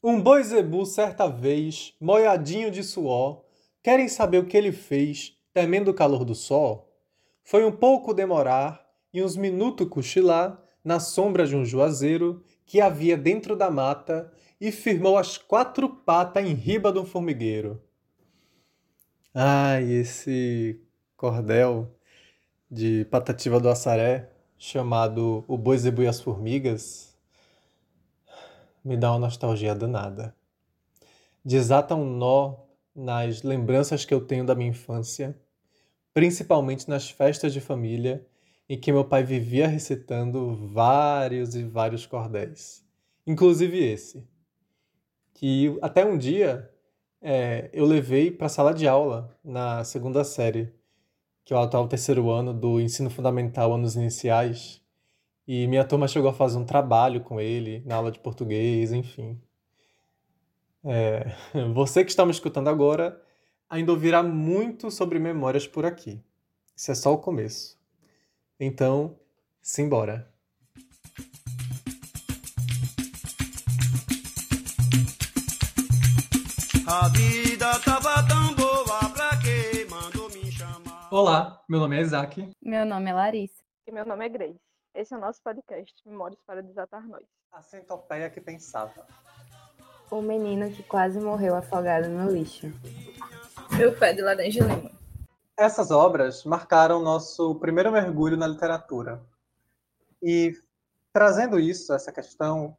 Um 0.00 0.20
boi 0.20 0.44
zebu, 0.44 0.86
certa 0.86 1.26
vez, 1.26 1.92
molhadinho 2.00 2.70
de 2.70 2.84
suor, 2.84 3.42
querem 3.82 4.06
saber 4.06 4.38
o 4.38 4.46
que 4.46 4.56
ele 4.56 4.70
fez, 4.70 5.36
temendo 5.52 5.90
o 5.90 5.94
calor 5.94 6.24
do 6.24 6.36
sol? 6.36 6.88
Foi 7.42 7.64
um 7.64 7.72
pouco 7.72 8.14
demorar 8.14 8.86
e 9.12 9.20
uns 9.20 9.36
minutos 9.36 9.88
cochilar 9.88 10.62
na 10.84 11.00
sombra 11.00 11.44
de 11.48 11.56
um 11.56 11.64
juazeiro 11.64 12.44
que 12.64 12.80
havia 12.80 13.16
dentro 13.16 13.56
da 13.56 13.72
mata 13.72 14.32
e 14.60 14.70
firmou 14.70 15.18
as 15.18 15.36
quatro 15.36 15.88
patas 15.88 16.44
em 16.44 16.54
riba 16.54 16.92
de 16.92 17.00
um 17.00 17.04
formigueiro. 17.04 17.82
Ai, 19.34 19.82
esse 19.90 20.80
cordel 21.16 21.92
de 22.70 23.04
Patativa 23.06 23.58
do 23.58 23.68
Assaré, 23.68 24.30
chamado 24.56 25.44
O 25.48 25.58
Boi 25.58 25.76
Zebu 25.76 26.02
e 26.02 26.06
as 26.06 26.20
Formigas, 26.20 27.07
me 28.84 28.96
dá 28.96 29.12
uma 29.12 29.18
nostalgia 29.18 29.74
danada. 29.74 30.34
Desata 31.44 31.94
um 31.94 32.04
nó 32.04 32.56
nas 32.94 33.42
lembranças 33.42 34.04
que 34.04 34.12
eu 34.12 34.20
tenho 34.20 34.44
da 34.44 34.54
minha 34.54 34.70
infância, 34.70 35.38
principalmente 36.12 36.88
nas 36.88 37.08
festas 37.10 37.52
de 37.52 37.60
família 37.60 38.26
em 38.68 38.78
que 38.78 38.92
meu 38.92 39.04
pai 39.04 39.22
vivia 39.22 39.66
recitando 39.66 40.54
vários 40.72 41.54
e 41.54 41.64
vários 41.64 42.04
cordéis, 42.04 42.84
inclusive 43.26 43.78
esse, 43.78 44.28
que 45.32 45.78
até 45.80 46.04
um 46.04 46.18
dia 46.18 46.70
é, 47.22 47.70
eu 47.72 47.86
levei 47.86 48.30
para 48.30 48.46
a 48.46 48.50
sala 48.50 48.74
de 48.74 48.86
aula 48.86 49.36
na 49.42 49.84
segunda 49.84 50.22
série, 50.22 50.74
que 51.44 51.54
é 51.54 51.56
o 51.56 51.60
atual 51.60 51.88
terceiro 51.88 52.28
ano 52.30 52.52
do 52.52 52.80
ensino 52.80 53.08
fundamental, 53.08 53.72
anos 53.72 53.96
iniciais, 53.96 54.77
e 55.48 55.66
minha 55.66 55.82
turma 55.82 56.06
chegou 56.06 56.28
a 56.28 56.34
fazer 56.34 56.58
um 56.58 56.64
trabalho 56.66 57.22
com 57.22 57.40
ele 57.40 57.82
na 57.86 57.96
aula 57.96 58.12
de 58.12 58.18
português, 58.18 58.92
enfim. 58.92 59.40
É, 60.84 61.32
você 61.72 62.04
que 62.04 62.10
está 62.10 62.26
me 62.26 62.30
escutando 62.30 62.68
agora 62.68 63.18
ainda 63.68 63.90
ouvirá 63.90 64.22
muito 64.22 64.90
sobre 64.90 65.18
memórias 65.18 65.66
por 65.66 65.86
aqui. 65.86 66.22
Isso 66.76 66.90
é 66.90 66.94
só 66.94 67.14
o 67.14 67.18
começo. 67.18 67.78
Então, 68.60 69.18
simbora! 69.62 70.30
A 76.86 77.08
vida 77.08 77.78
tava 77.80 78.26
tão 78.28 78.54
boa 78.54 79.10
pra 79.14 79.30
que 79.38 79.86
mandou 79.86 80.28
me 80.30 80.52
chamar. 80.52 81.08
Olá, 81.10 81.62
meu 81.66 81.80
nome 81.80 81.96
é 81.96 82.02
Isaac. 82.02 82.50
Meu 82.62 82.84
nome 82.84 83.10
é 83.10 83.14
Larissa. 83.14 83.62
E 83.86 83.92
meu 83.92 84.04
nome 84.04 84.26
é 84.26 84.28
Grace. 84.28 84.67
Esse 84.98 85.14
é 85.14 85.16
o 85.16 85.20
nosso 85.20 85.40
podcast, 85.44 85.94
Memórias 86.04 86.40
para 86.44 86.60
Desatar 86.60 87.06
Nós. 87.06 87.24
A 87.52 87.62
centopeia 87.62 88.28
que 88.28 88.40
pensava. 88.40 89.06
O 90.10 90.20
menino 90.20 90.72
que 90.72 90.82
quase 90.82 91.20
morreu 91.20 91.54
afogado 91.54 92.08
no 92.08 92.28
lixo. 92.28 92.66
Meu 93.78 93.96
pé 93.96 94.12
de 94.12 94.22
laranja 94.22 94.64
lima. 94.64 94.90
Essas 95.56 95.92
obras 95.92 96.42
marcaram 96.42 97.00
nosso 97.00 97.54
primeiro 97.60 97.92
mergulho 97.92 98.36
na 98.36 98.48
literatura. 98.48 99.24
E 100.20 100.60
trazendo 101.12 101.60
isso, 101.60 101.94
essa 101.94 102.10
questão, 102.10 102.76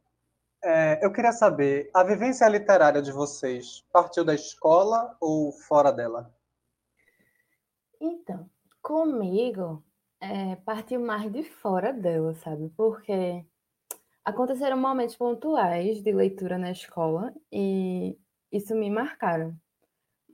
é, 0.62 1.02
eu 1.02 1.10
queria 1.10 1.32
saber, 1.32 1.90
a 1.94 2.04
vivência 2.04 2.46
literária 2.50 3.00
de 3.00 3.12
vocês 3.12 3.82
partiu 3.90 4.26
da 4.26 4.34
escola 4.34 5.16
ou 5.18 5.52
fora 5.52 5.90
dela? 5.90 6.30
Então, 7.98 8.46
comigo, 8.82 9.82
é, 10.20 10.56
partiu 10.56 11.00
mais 11.00 11.30
de 11.32 11.42
fora 11.42 11.92
dela, 11.92 12.34
sabe? 12.34 12.70
Porque 12.76 13.44
aconteceram 14.24 14.76
momentos 14.76 15.16
pontuais 15.16 16.02
de 16.02 16.12
leitura 16.12 16.58
na 16.58 16.70
escola 16.70 17.34
e 17.50 18.16
isso 18.52 18.74
me 18.74 18.90
marcaram. 18.90 19.56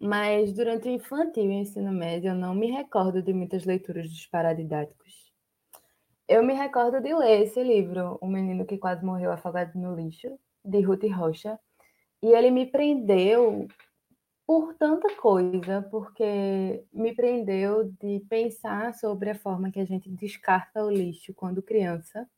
Mas 0.01 0.53
durante 0.53 0.89
o 0.89 0.93
infantil 0.93 1.45
e 1.45 1.49
o 1.49 1.53
ensino 1.53 1.93
médio, 1.93 2.31
eu 2.31 2.35
não 2.35 2.55
me 2.55 2.71
recordo 2.71 3.23
de 3.23 3.33
muitas 3.33 3.65
leituras 3.65 4.09
dos 4.11 4.27
paradidáticos. 4.27 5.33
Eu 6.29 6.43
me 6.43 6.53
recordo 6.55 7.01
de 7.01 7.15
ler 7.15 7.43
esse 7.43 7.63
livro, 7.63 8.19
O 8.21 8.27
Menino 8.27 8.67
que 8.67 8.79
Quase 8.79 9.05
Morreu 9.05 9.31
Afogado 9.31 9.79
no 9.79 9.95
Lixo, 9.95 10.39
de 10.65 10.81
Ruth 10.81 11.05
Rocha, 11.05 11.59
e 12.23 12.27
ele 12.27 12.51
me 12.51 12.67
prendeu 12.67 13.69
por 14.47 14.75
tanta 14.75 15.15
coisa, 15.17 15.83
porque 15.91 16.85
me 16.93 17.13
prendeu 17.15 17.85
de 18.01 18.21
pensar 18.29 18.95
sobre 18.95 19.31
a 19.31 19.35
forma 19.35 19.73
que 19.73 19.81
a 19.81 19.85
gente 19.85 20.09
descarta 20.09 20.85
o 20.85 20.91
lixo 20.91 21.35
quando 21.35 21.63
criança 21.63 22.29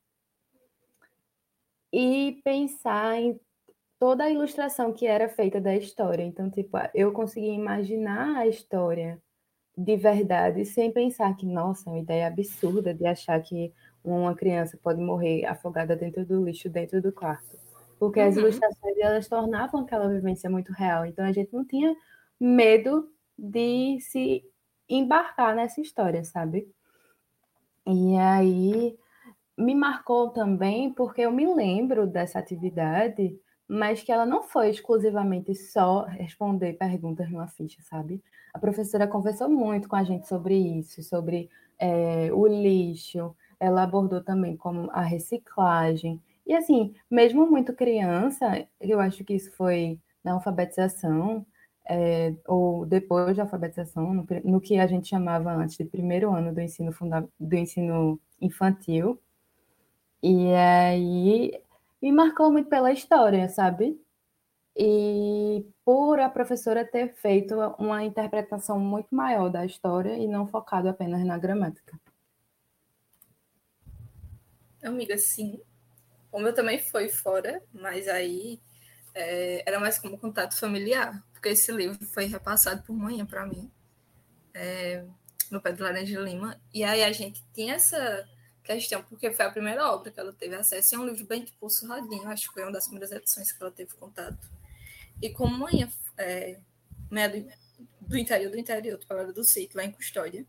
e 1.92 2.40
pensar 2.42 3.20
em 3.20 3.38
toda 3.98 4.24
a 4.24 4.30
ilustração 4.30 4.92
que 4.92 5.06
era 5.06 5.28
feita 5.28 5.60
da 5.60 5.76
história. 5.76 6.22
Então, 6.22 6.50
tipo, 6.50 6.78
eu 6.94 7.12
conseguia 7.12 7.52
imaginar 7.52 8.36
a 8.38 8.46
história 8.46 9.20
de 9.76 9.96
verdade 9.96 10.64
sem 10.64 10.90
pensar 10.90 11.36
que, 11.36 11.46
nossa, 11.46 11.90
é 11.90 11.92
uma 11.92 11.98
ideia 12.00 12.26
absurda 12.26 12.94
de 12.94 13.06
achar 13.06 13.40
que 13.42 13.72
uma 14.02 14.34
criança 14.34 14.78
pode 14.82 15.00
morrer 15.00 15.44
afogada 15.44 15.94
dentro 15.94 16.24
do 16.24 16.42
lixo 16.44 16.70
dentro 16.70 17.02
do 17.02 17.12
quarto 17.12 17.67
porque 17.98 18.20
as 18.20 18.36
uhum. 18.36 18.42
ilustrações 18.42 18.96
elas 18.98 19.28
tornavam 19.28 19.80
aquela 19.80 20.08
vivência 20.08 20.48
muito 20.48 20.72
real. 20.72 21.04
Então 21.04 21.24
a 21.24 21.32
gente 21.32 21.52
não 21.52 21.64
tinha 21.64 21.94
medo 22.40 23.10
de 23.36 23.98
se 24.00 24.44
embarcar 24.88 25.54
nessa 25.54 25.80
história, 25.80 26.24
sabe? 26.24 26.68
E 27.86 28.16
aí 28.16 28.96
me 29.56 29.74
marcou 29.74 30.30
também 30.30 30.92
porque 30.92 31.22
eu 31.22 31.32
me 31.32 31.52
lembro 31.52 32.06
dessa 32.06 32.38
atividade, 32.38 33.38
mas 33.66 34.02
que 34.02 34.12
ela 34.12 34.24
não 34.24 34.42
foi 34.42 34.70
exclusivamente 34.70 35.54
só 35.54 36.04
responder 36.04 36.74
perguntas 36.74 37.30
numa 37.30 37.48
ficha, 37.48 37.82
sabe? 37.82 38.22
A 38.54 38.58
professora 38.58 39.06
conversou 39.06 39.48
muito 39.48 39.88
com 39.88 39.96
a 39.96 40.04
gente 40.04 40.26
sobre 40.26 40.56
isso, 40.56 41.02
sobre 41.02 41.50
é, 41.78 42.30
o 42.32 42.46
lixo, 42.46 43.34
ela 43.60 43.82
abordou 43.82 44.22
também 44.22 44.56
como 44.56 44.90
a 44.92 45.02
reciclagem. 45.02 46.20
E 46.48 46.54
assim, 46.54 46.94
mesmo 47.10 47.46
muito 47.46 47.74
criança, 47.74 48.66
eu 48.80 48.98
acho 49.00 49.22
que 49.22 49.34
isso 49.34 49.52
foi 49.52 50.00
na 50.24 50.32
alfabetização, 50.32 51.46
é, 51.86 52.34
ou 52.46 52.86
depois 52.86 53.36
da 53.36 53.42
alfabetização, 53.42 54.14
no, 54.14 54.26
no, 54.44 54.60
que 54.60 54.78
a 54.78 54.86
gente 54.86 55.08
chamava 55.08 55.52
antes 55.52 55.76
de 55.76 55.84
primeiro 55.84 56.34
ano 56.34 56.54
do 56.54 56.60
ensino, 56.62 56.90
funda, 56.90 57.28
do 57.38 57.54
ensino 57.54 58.18
infantil. 58.40 59.20
E 60.22 60.54
aí 60.54 61.62
me 62.00 62.12
marcou 62.12 62.50
muito 62.50 62.70
pela 62.70 62.92
história, 62.92 63.46
sabe? 63.50 64.00
E 64.74 65.66
por 65.84 66.18
a 66.18 66.30
professora 66.30 66.82
ter 66.82 67.14
feito 67.16 67.56
uma 67.78 68.04
interpretação 68.04 68.80
muito 68.80 69.14
maior 69.14 69.50
da 69.50 69.66
história 69.66 70.16
e 70.16 70.26
não 70.26 70.46
focado 70.46 70.88
apenas 70.88 71.22
na 71.26 71.36
gramática. 71.36 72.00
Amiga, 74.82 75.18
sim, 75.18 75.60
o 76.30 76.38
meu 76.38 76.54
também 76.54 76.78
foi 76.78 77.08
fora, 77.08 77.62
mas 77.72 78.08
aí 78.08 78.60
é, 79.14 79.62
era 79.66 79.80
mais 79.80 79.98
como 79.98 80.18
contato 80.18 80.58
familiar, 80.58 81.24
porque 81.32 81.48
esse 81.48 81.72
livro 81.72 82.04
foi 82.06 82.26
repassado 82.26 82.82
por 82.82 82.94
manhã 82.94 83.24
para 83.24 83.46
mim, 83.46 83.70
é, 84.54 85.04
no 85.50 85.60
Pé 85.60 85.72
do 85.72 85.82
Laranja 85.82 86.20
Lima, 86.20 86.60
e 86.72 86.84
aí 86.84 87.02
a 87.02 87.12
gente 87.12 87.42
tinha 87.54 87.74
essa 87.74 88.28
questão, 88.62 89.02
porque 89.02 89.30
foi 89.30 89.46
a 89.46 89.50
primeira 89.50 89.90
obra 89.90 90.10
que 90.10 90.20
ela 90.20 90.32
teve 90.32 90.54
acesso, 90.54 90.94
e 90.94 90.96
é 90.96 90.98
um 90.98 91.06
livro 91.06 91.26
bem 91.26 91.44
tipo 91.44 91.68
surradinho, 91.70 92.28
acho 92.28 92.48
que 92.48 92.54
foi 92.54 92.62
uma 92.62 92.72
das 92.72 92.84
primeiras 92.84 93.10
edições 93.10 93.50
que 93.50 93.62
ela 93.62 93.72
teve 93.72 93.94
contato. 93.94 94.50
E 95.20 95.30
como 95.30 95.56
manhã, 95.58 95.90
é, 96.16 96.58
do, 97.10 97.52
do 98.00 98.18
interior 98.18 98.50
do 98.50 98.58
interior, 98.58 98.98
do 98.98 99.32
do 99.32 99.44
sítio, 99.44 99.78
lá 99.78 99.84
em 99.84 99.90
Custódia, 99.90 100.46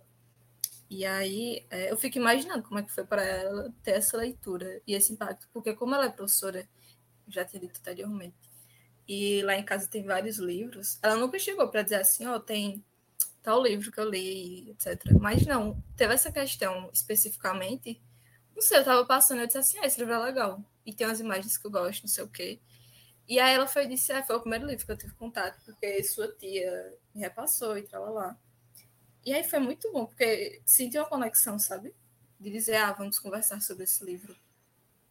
e 0.89 1.05
aí 1.05 1.65
é, 1.69 1.91
eu 1.91 1.97
fico 1.97 2.17
imaginando 2.17 2.63
como 2.63 2.79
é 2.79 2.83
que 2.83 2.91
foi 2.91 3.05
para 3.05 3.23
ela 3.23 3.73
ter 3.83 3.91
essa 3.91 4.17
leitura 4.17 4.81
e 4.87 4.93
esse 4.95 5.13
impacto, 5.13 5.47
porque 5.53 5.73
como 5.73 5.93
ela 5.93 6.05
é 6.05 6.09
professora, 6.09 6.67
já 7.27 7.45
tinha 7.45 7.61
dito 7.61 7.79
anteriormente, 7.79 8.35
e 9.07 9.41
lá 9.43 9.55
em 9.55 9.63
casa 9.63 9.87
tem 9.87 10.03
vários 10.03 10.37
livros, 10.37 10.97
ela 11.03 11.15
nunca 11.15 11.37
chegou 11.37 11.67
para 11.69 11.83
dizer 11.83 11.95
assim, 11.95 12.25
ó, 12.25 12.35
oh, 12.35 12.39
tem 12.39 12.83
tal 13.43 13.61
livro 13.61 13.91
que 13.91 13.99
eu 13.99 14.09
li, 14.09 14.71
etc. 14.71 15.13
Mas 15.19 15.45
não, 15.45 15.81
teve 15.95 16.13
essa 16.13 16.31
questão 16.31 16.89
especificamente, 16.91 18.01
não 18.55 18.61
sei, 18.61 18.77
eu 18.77 18.81
estava 18.81 19.05
passando, 19.05 19.41
eu 19.41 19.45
disse 19.47 19.59
assim, 19.59 19.79
ah, 19.79 19.85
esse 19.85 19.99
livro 19.99 20.13
é 20.15 20.19
legal, 20.19 20.63
e 20.85 20.93
tem 20.93 21.05
umas 21.05 21.19
imagens 21.19 21.57
que 21.57 21.67
eu 21.67 21.71
gosto, 21.71 22.01
não 22.03 22.09
sei 22.09 22.23
o 22.23 22.27
quê. 22.29 22.59
E 23.27 23.39
aí 23.39 23.53
ela 23.53 23.67
foi 23.67 23.85
disse, 23.85 24.11
ah, 24.11 24.23
foi 24.23 24.35
o 24.37 24.41
primeiro 24.41 24.65
livro 24.65 24.83
que 24.85 24.91
eu 24.91 24.97
tive 24.97 25.13
contato, 25.13 25.63
porque 25.63 26.03
sua 26.03 26.27
tia 26.29 26.97
me 27.13 27.21
repassou 27.21 27.77
e 27.77 27.83
tal, 27.83 28.11
lá. 28.11 28.35
E 29.25 29.33
aí 29.33 29.43
foi 29.43 29.59
muito 29.59 29.91
bom, 29.91 30.05
porque 30.05 30.61
senti 30.65 30.97
uma 30.97 31.07
conexão, 31.07 31.59
sabe? 31.59 31.93
De 32.39 32.49
dizer, 32.49 32.77
ah, 32.77 32.93
vamos 32.93 33.19
conversar 33.19 33.61
sobre 33.61 33.83
esse 33.83 34.03
livro. 34.03 34.35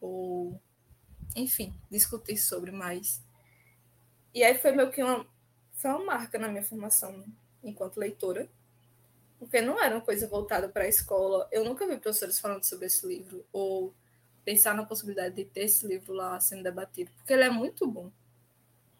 Ou, 0.01 0.61
enfim, 1.37 1.75
discutir 1.91 2.37
sobre 2.37 2.71
mais. 2.71 3.23
E 4.35 4.43
aí 4.43 4.57
foi 4.59 4.73
meio 4.73 4.91
que 4.91 5.03
uma, 5.03 5.27
foi 5.73 5.91
uma 5.91 6.05
marca 6.05 6.39
na 6.39 6.49
minha 6.49 6.63
formação 6.63 7.25
enquanto 7.63 7.99
leitora. 7.99 8.49
Porque 9.39 9.61
não 9.61 9.81
era 9.81 9.95
uma 9.95 10.01
coisa 10.01 10.27
voltada 10.27 10.69
para 10.69 10.85
a 10.85 10.89
escola. 10.89 11.47
Eu 11.53 11.65
nunca 11.65 11.87
vi 11.87 11.99
professores 11.99 12.41
falando 12.41 12.65
sobre 12.65 12.87
esse 12.87 13.07
livro. 13.07 13.45
Ou 13.53 13.95
pensar 14.45 14.75
na 14.75 14.85
possibilidade 14.85 15.35
de 15.35 15.45
ter 15.45 15.65
esse 15.65 15.87
livro 15.87 16.15
lá 16.15 16.41
sendo 16.41 16.63
debatido. 16.63 17.11
Porque 17.19 17.33
ele 17.35 17.45
é 17.45 17.51
muito 17.51 17.87
bom. 17.87 18.11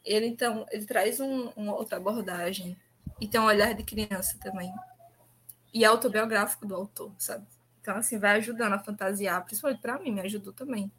ele 0.05 0.27
então 0.27 0.67
ele 0.71 0.85
traz 0.85 1.19
um, 1.21 1.49
uma 1.57 1.75
outra 1.75 1.97
abordagem 1.97 2.77
e 3.21 3.27
tem 3.27 3.41
um 3.41 3.47
olhar 3.47 3.75
de 3.75 3.83
criança 3.83 4.39
também 4.39 4.73
e 5.73 5.85
autobiográfico 5.85 6.67
do 6.67 6.75
autor, 6.75 7.13
sabe? 7.19 7.47
Então 7.81 7.97
assim 7.97 8.19
vai 8.19 8.39
ajudando 8.39 8.75
a 8.75 8.79
fantasiar, 8.79 9.45
principalmente 9.45 9.81
para 9.81 9.99
mim 9.99 10.13
me 10.13 10.21
ajudou 10.21 10.53
também 10.53 10.93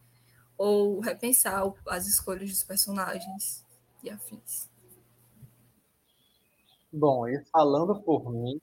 ou 0.59 0.99
repensar 0.99 1.63
as 1.87 2.05
escolhas 2.05 2.49
dos 2.49 2.63
personagens 2.63 3.65
e 4.03 4.09
afins. 4.09 4.69
Bom, 6.91 7.25
e 7.29 7.41
falando 7.45 8.01
por 8.01 8.29
mim, 8.29 8.59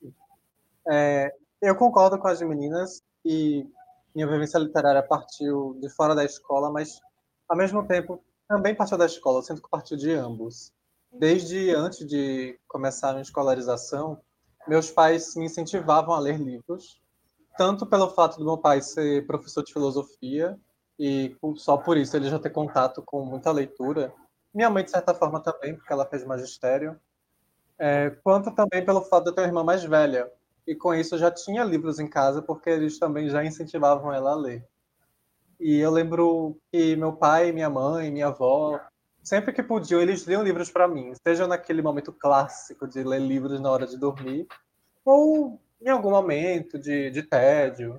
é, 0.86 1.34
eu 1.62 1.74
concordo 1.74 2.18
com 2.18 2.28
as 2.28 2.42
meninas 2.42 3.02
e 3.24 3.66
minha 4.14 4.26
vivência 4.26 4.58
literária 4.58 5.02
partiu 5.02 5.78
de 5.80 5.88
fora 5.88 6.14
da 6.14 6.24
escola, 6.24 6.70
mas 6.70 7.00
ao 7.48 7.56
mesmo 7.56 7.86
tempo 7.86 8.22
também 8.46 8.74
partiu 8.74 8.98
da 8.98 9.06
escola, 9.06 9.38
eu 9.38 9.42
sinto 9.42 9.62
que 9.62 9.70
partiu 9.70 9.96
de 9.96 10.12
ambos. 10.12 10.70
Desde 11.10 11.74
antes 11.74 12.06
de 12.06 12.58
começar 12.68 13.16
a 13.16 13.22
escolarização, 13.22 14.20
meus 14.68 14.90
pais 14.90 15.34
me 15.36 15.46
incentivavam 15.46 16.14
a 16.14 16.18
ler 16.18 16.38
livros, 16.38 17.00
tanto 17.56 17.86
pelo 17.86 18.10
fato 18.10 18.38
do 18.38 18.44
meu 18.44 18.58
pai 18.58 18.82
ser 18.82 19.26
professor 19.26 19.62
de 19.62 19.72
filosofia 19.72 20.58
e 20.98 21.36
só 21.56 21.76
por 21.76 21.96
isso 21.96 22.16
ele 22.16 22.28
já 22.28 22.38
ter 22.38 22.50
contato 22.50 23.02
com 23.04 23.24
muita 23.24 23.52
leitura. 23.52 24.12
Minha 24.52 24.70
mãe, 24.70 24.84
de 24.84 24.90
certa 24.90 25.14
forma, 25.14 25.40
também, 25.40 25.74
porque 25.74 25.92
ela 25.92 26.06
fez 26.06 26.24
magistério. 26.24 26.98
É, 27.78 28.10
quanto 28.22 28.50
também 28.54 28.84
pelo 28.84 29.02
fato 29.02 29.24
de 29.24 29.30
eu 29.30 29.34
ter 29.34 29.42
uma 29.42 29.48
irmã 29.48 29.62
mais 29.62 29.84
velha. 29.84 30.30
E 30.66 30.74
com 30.74 30.94
isso 30.94 31.14
eu 31.14 31.18
já 31.18 31.30
tinha 31.30 31.62
livros 31.62 31.98
em 31.98 32.08
casa, 32.08 32.40
porque 32.42 32.70
eles 32.70 32.98
também 32.98 33.28
já 33.28 33.44
incentivavam 33.44 34.12
ela 34.12 34.32
a 34.32 34.34
ler. 34.34 34.66
E 35.60 35.76
eu 35.76 35.90
lembro 35.90 36.58
que 36.72 36.96
meu 36.96 37.12
pai, 37.12 37.52
minha 37.52 37.70
mãe, 37.70 38.10
minha 38.10 38.28
avó, 38.28 38.80
sempre 39.26 39.52
que 39.52 39.60
podiam, 39.60 40.00
eles 40.00 40.22
liam 40.22 40.44
livros 40.44 40.70
para 40.70 40.86
mim, 40.86 41.12
seja 41.26 41.48
naquele 41.48 41.82
momento 41.82 42.12
clássico 42.12 42.86
de 42.86 43.02
ler 43.02 43.20
livros 43.20 43.60
na 43.60 43.68
hora 43.68 43.84
de 43.84 43.98
dormir, 43.98 44.46
ou 45.04 45.60
em 45.82 45.88
algum 45.88 46.10
momento 46.10 46.78
de, 46.78 47.10
de 47.10 47.24
tédio, 47.24 47.98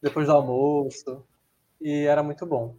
depois 0.00 0.28
do 0.28 0.32
almoço 0.32 1.26
e 1.80 2.04
era 2.04 2.22
muito 2.22 2.46
bom. 2.46 2.76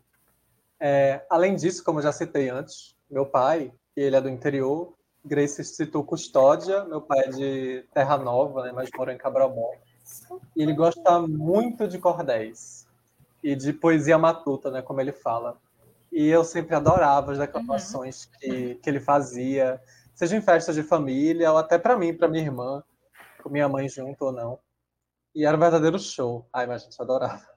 É, 0.79 1.25
além 1.29 1.57
disso, 1.57 1.83
como 1.83 2.01
já 2.01 2.13
citei 2.13 2.47
antes, 2.47 2.95
meu 3.11 3.25
pai, 3.25 3.69
que 3.93 3.99
ele 3.99 4.15
é 4.15 4.21
do 4.21 4.29
interior, 4.29 4.93
Grace 5.25 5.61
citou 5.65 6.01
Custódia, 6.01 6.85
meu 6.85 7.01
pai 7.01 7.19
é 7.25 7.29
de 7.31 7.85
Terra 7.93 8.17
Nova, 8.17 8.63
né, 8.63 8.71
mas 8.73 8.89
mora 8.97 9.13
em 9.13 9.17
Cabral 9.17 9.53
E 10.55 10.63
ele 10.63 10.71
gosta 10.71 11.19
muito 11.19 11.85
de 11.85 11.99
cordéis 11.99 12.87
e 13.43 13.57
de 13.57 13.73
poesia 13.73 14.17
matuta, 14.17 14.71
né, 14.71 14.81
como 14.81 15.01
ele 15.01 15.11
fala. 15.11 15.57
E 16.11 16.27
eu 16.27 16.43
sempre 16.43 16.75
adorava 16.75 17.31
as 17.31 17.37
declamações 17.37 18.25
uhum. 18.25 18.31
que, 18.39 18.75
que 18.75 18.89
ele 18.89 18.99
fazia, 18.99 19.81
seja 20.15 20.35
em 20.35 20.41
festas 20.41 20.75
de 20.75 20.83
família 20.83 21.51
ou 21.51 21.57
até 21.57 21.77
para 21.77 21.97
mim, 21.97 22.13
para 22.13 22.27
minha 22.27 22.43
irmã, 22.43 22.83
com 23.43 23.49
minha 23.49 23.69
mãe 23.69 23.87
junto 23.87 24.25
ou 24.25 24.31
não. 24.31 24.59
E 25.35 25.45
era 25.45 25.55
um 25.55 25.59
verdadeiro 25.59 25.99
show. 25.99 26.47
Ai, 26.51 26.65
mas 26.65 26.81
a 26.81 26.85
gente 26.85 27.01
adorava. 27.01 27.47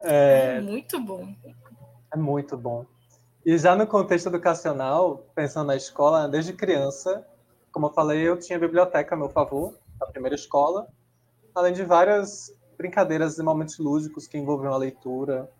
É, 0.00 0.56
é 0.56 0.60
muito 0.60 1.00
bom. 1.00 1.34
É 2.12 2.16
muito 2.16 2.56
bom. 2.56 2.86
E 3.44 3.56
já 3.56 3.74
no 3.74 3.86
contexto 3.86 4.26
educacional, 4.26 5.26
pensando 5.34 5.68
na 5.68 5.76
escola, 5.76 6.28
desde 6.28 6.52
criança, 6.52 7.26
como 7.72 7.86
eu 7.86 7.92
falei, 7.92 8.26
eu 8.26 8.38
tinha 8.38 8.58
biblioteca 8.58 9.14
a 9.14 9.18
meu 9.18 9.28
favor, 9.28 9.74
na 10.00 10.06
primeira 10.06 10.34
escola, 10.34 10.88
além 11.54 11.72
de 11.72 11.84
várias 11.84 12.52
brincadeiras 12.76 13.38
e 13.38 13.42
momentos 13.42 13.78
lúdicos 13.78 14.26
que 14.26 14.38
envolviam 14.38 14.72
a 14.72 14.76
leitura, 14.76 15.50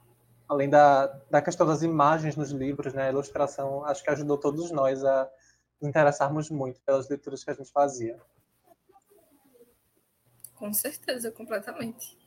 além 0.49 0.69
da, 0.69 1.07
da 1.31 1.43
questão 1.43 1.67
das 1.67 1.83
imagens 1.83 2.35
nos 2.35 2.51
livros, 2.51 2.95
né? 2.95 3.09
A 3.09 3.11
ilustração, 3.11 3.85
acho 3.85 4.03
que 4.03 4.11
ajudou 4.11 4.39
todos 4.39 4.71
nós 4.71 5.05
a 5.05 5.29
nos 5.81 5.89
interessarmos 5.89 6.51
muito 6.51 6.81
pelas 6.81 7.09
leituras 7.09 7.45
que 7.45 7.51
a 7.51 7.55
gente 7.55 7.71
fazia. 7.71 8.19
Com 10.55 10.73
certeza, 10.73 11.31
completamente. 11.31 12.19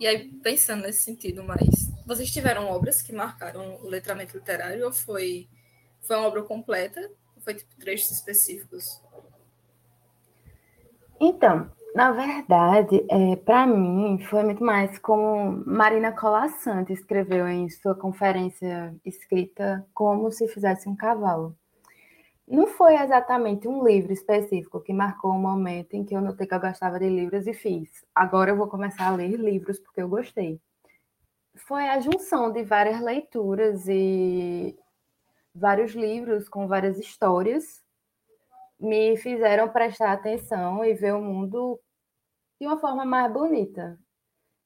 E 0.00 0.06
aí, 0.06 0.28
pensando 0.42 0.82
nesse 0.82 1.00
sentido 1.00 1.44
mais, 1.44 1.68
vocês 2.06 2.30
tiveram 2.30 2.66
obras 2.68 3.02
que 3.02 3.12
marcaram 3.12 3.76
o 3.76 3.88
letramento 3.88 4.36
literário 4.36 4.86
ou 4.86 4.92
foi, 4.92 5.48
foi 6.00 6.16
uma 6.16 6.26
obra 6.26 6.42
completa? 6.42 7.00
Ou 7.36 7.42
foi 7.42 7.54
tipo 7.54 7.76
trechos 7.76 8.10
específicos? 8.10 9.00
Então, 11.20 11.70
na 11.94 12.10
verdade, 12.10 13.04
é, 13.10 13.36
para 13.36 13.66
mim, 13.66 14.18
foi 14.30 14.42
muito 14.42 14.64
mais 14.64 14.98
como 14.98 15.62
Marina 15.66 16.10
Colassante 16.10 16.92
escreveu 16.92 17.46
em 17.46 17.68
sua 17.68 17.94
conferência 17.94 18.94
escrita 19.04 19.86
Como 19.92 20.30
se 20.30 20.48
fizesse 20.48 20.88
um 20.88 20.96
cavalo. 20.96 21.54
Não 22.48 22.66
foi 22.66 22.96
exatamente 22.96 23.68
um 23.68 23.84
livro 23.86 24.12
específico 24.12 24.80
que 24.80 24.92
marcou 24.92 25.32
o 25.32 25.34
um 25.34 25.38
momento 25.38 25.94
em 25.94 26.04
que 26.04 26.14
eu 26.14 26.20
notei 26.20 26.46
que 26.46 26.54
eu 26.54 26.60
gostava 26.60 26.98
de 26.98 27.08
livros 27.08 27.46
e 27.46 27.52
fiz. 27.52 27.88
Agora 28.14 28.50
eu 28.50 28.56
vou 28.56 28.68
começar 28.68 29.08
a 29.08 29.14
ler 29.14 29.36
livros 29.36 29.78
porque 29.78 30.02
eu 30.02 30.08
gostei. 30.08 30.60
Foi 31.54 31.88
a 31.88 32.00
junção 32.00 32.50
de 32.50 32.62
várias 32.64 33.00
leituras 33.00 33.86
e 33.86 34.74
vários 35.54 35.92
livros 35.92 36.48
com 36.48 36.66
várias 36.66 36.98
histórias 36.98 37.82
me 38.82 39.16
fizeram 39.16 39.68
prestar 39.68 40.12
atenção 40.12 40.84
e 40.84 40.92
ver 40.92 41.14
o 41.14 41.22
mundo 41.22 41.80
de 42.60 42.66
uma 42.66 42.78
forma 42.78 43.04
mais 43.04 43.32
bonita. 43.32 43.98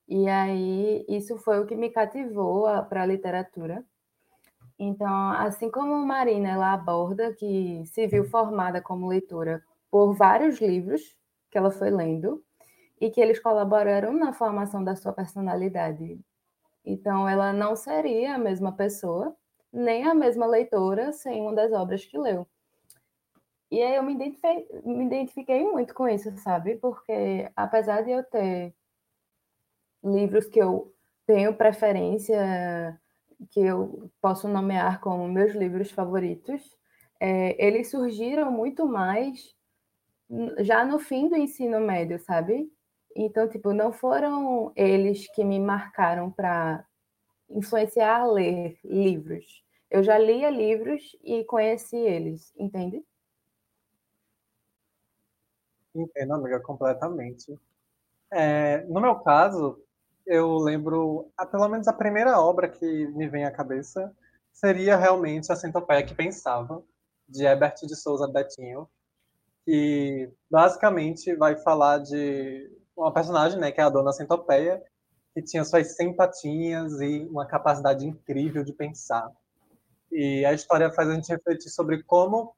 E 0.09 0.29
aí, 0.29 1.05
isso 1.09 1.37
foi 1.39 1.61
o 1.61 1.67
que 1.67 1.77
me 1.77 1.91
cativou 1.91 2.65
para 2.85 3.03
a 3.03 3.07
literatura. 3.07 3.85
Então, 4.79 5.33
assim 5.33 5.71
como 5.71 5.95
Marina 6.07 6.51
ela 6.51 6.73
aborda 6.73 7.35
que 7.35 7.85
se 7.87 8.07
viu 8.07 8.25
formada 8.25 8.81
como 8.81 9.09
leitora 9.09 9.63
por 9.91 10.15
vários 10.15 10.61
livros 10.61 11.03
que 11.51 11.59
ela 11.59 11.71
foi 11.71 11.91
lendo 11.91 12.43
e 13.01 13.11
que 13.11 13.21
eles 13.21 13.39
colaboraram 13.41 14.12
na 14.15 14.33
formação 14.33 14.83
da 14.83 14.97
sua 14.97 15.12
personalidade. 15.12 16.19
Então, 16.85 17.29
ela 17.29 17.53
não 17.53 17.77
seria 17.77 18.37
a 18.37 18.39
mesma 18.39 18.73
pessoa, 18.73 19.37
nem 19.73 20.05
a 20.05 20.15
mesma 20.15 20.47
leitora 20.47 21.12
sem 21.12 21.43
uma 21.43 21.55
das 21.55 21.73
obras 21.73 22.05
que 22.07 22.19
leu. 22.19 22.47
E 23.71 23.83
aí 23.83 23.97
eu 23.97 24.03
me 24.03 24.15
identifiquei, 24.15 24.69
me 24.85 25.05
identifiquei 25.07 25.65
muito 25.65 25.95
com 25.95 26.09
isso, 26.09 26.37
sabe? 26.39 26.77
Porque 26.77 27.51
apesar 27.57 28.03
de 28.03 28.11
eu 28.13 28.25
ter 28.25 28.75
livros 30.05 30.47
que 30.47 30.61
eu 30.61 30.93
tenho 31.27 31.55
preferência 31.57 33.01
que 33.51 33.61
eu 33.61 34.11
posso 34.21 34.49
nomear 34.49 35.01
como 35.01 35.29
meus 35.29 35.53
livros 35.55 35.91
favoritos, 35.91 36.63
é, 37.21 37.57
eles 37.64 37.90
surgiram 37.90 38.50
muito 38.50 38.87
mais 38.87 39.55
já 40.61 40.85
no 40.85 40.99
fim 40.99 41.29
do 41.29 41.37
ensino 41.37 41.81
médio, 41.81 42.19
sabe? 42.19 42.71
Então, 43.14 43.49
tipo, 43.49 43.73
não 43.73 43.93
foram 43.93 44.73
eles 44.76 45.29
que 45.33 45.45
me 45.45 45.59
marcaram 45.59 46.31
para 46.31 46.85
influenciar 47.50 48.21
a 48.21 48.26
ler 48.26 48.79
livros. 48.85 49.64
Eu 49.90 50.02
já 50.02 50.19
lia 50.19 50.50
livros 50.50 51.02
e 51.25 51.45
conheci 51.45 51.97
eles, 51.97 52.52
entende? 52.59 53.02
Entendo, 55.97 56.35
amiga, 56.35 56.61
completamente. 56.61 57.59
É, 58.31 58.85
no 58.85 59.00
meu 59.00 59.17
caso, 59.17 59.81
eu 60.26 60.57
lembro, 60.59 61.31
a, 61.37 61.47
pelo 61.47 61.69
menos 61.69 61.88
a 61.88 61.93
primeira 61.93 62.38
obra 62.38 62.69
que 62.69 63.07
me 63.09 63.29
vem 63.29 63.45
à 63.45 63.50
cabeça 63.50 64.15
seria 64.53 64.97
realmente 64.97 65.50
A 65.50 65.57
Centopeia 65.57 66.05
que 66.05 66.15
Pensava, 66.15 66.83
de 67.29 67.45
Herbert 67.45 67.75
de 67.83 67.97
Souza 67.97 68.29
Betinho, 68.29 68.88
que 69.65 70.31
basicamente 70.50 71.35
vai 71.35 71.57
falar 71.57 71.99
de 71.99 72.71
uma 72.97 73.12
personagem, 73.12 73.59
né, 73.59 73.73
que 73.73 73.81
é 73.81 73.85
a 73.85 73.91
Dona 73.91 74.12
Centopeia, 74.12 74.83
que 75.35 75.43
tinha 75.43 75.65
suas 75.65 75.97
100 75.97 76.15
patinhas 76.15 77.00
e 77.00 77.26
uma 77.31 77.47
capacidade 77.47 78.07
incrível 78.07 78.62
de 78.62 78.73
pensar. 78.73 79.31
E 80.12 80.45
a 80.45 80.53
história 80.53 80.93
faz 80.93 81.09
a 81.09 81.15
gente 81.15 81.33
refletir 81.33 81.71
sobre 81.71 82.03
como, 82.03 82.55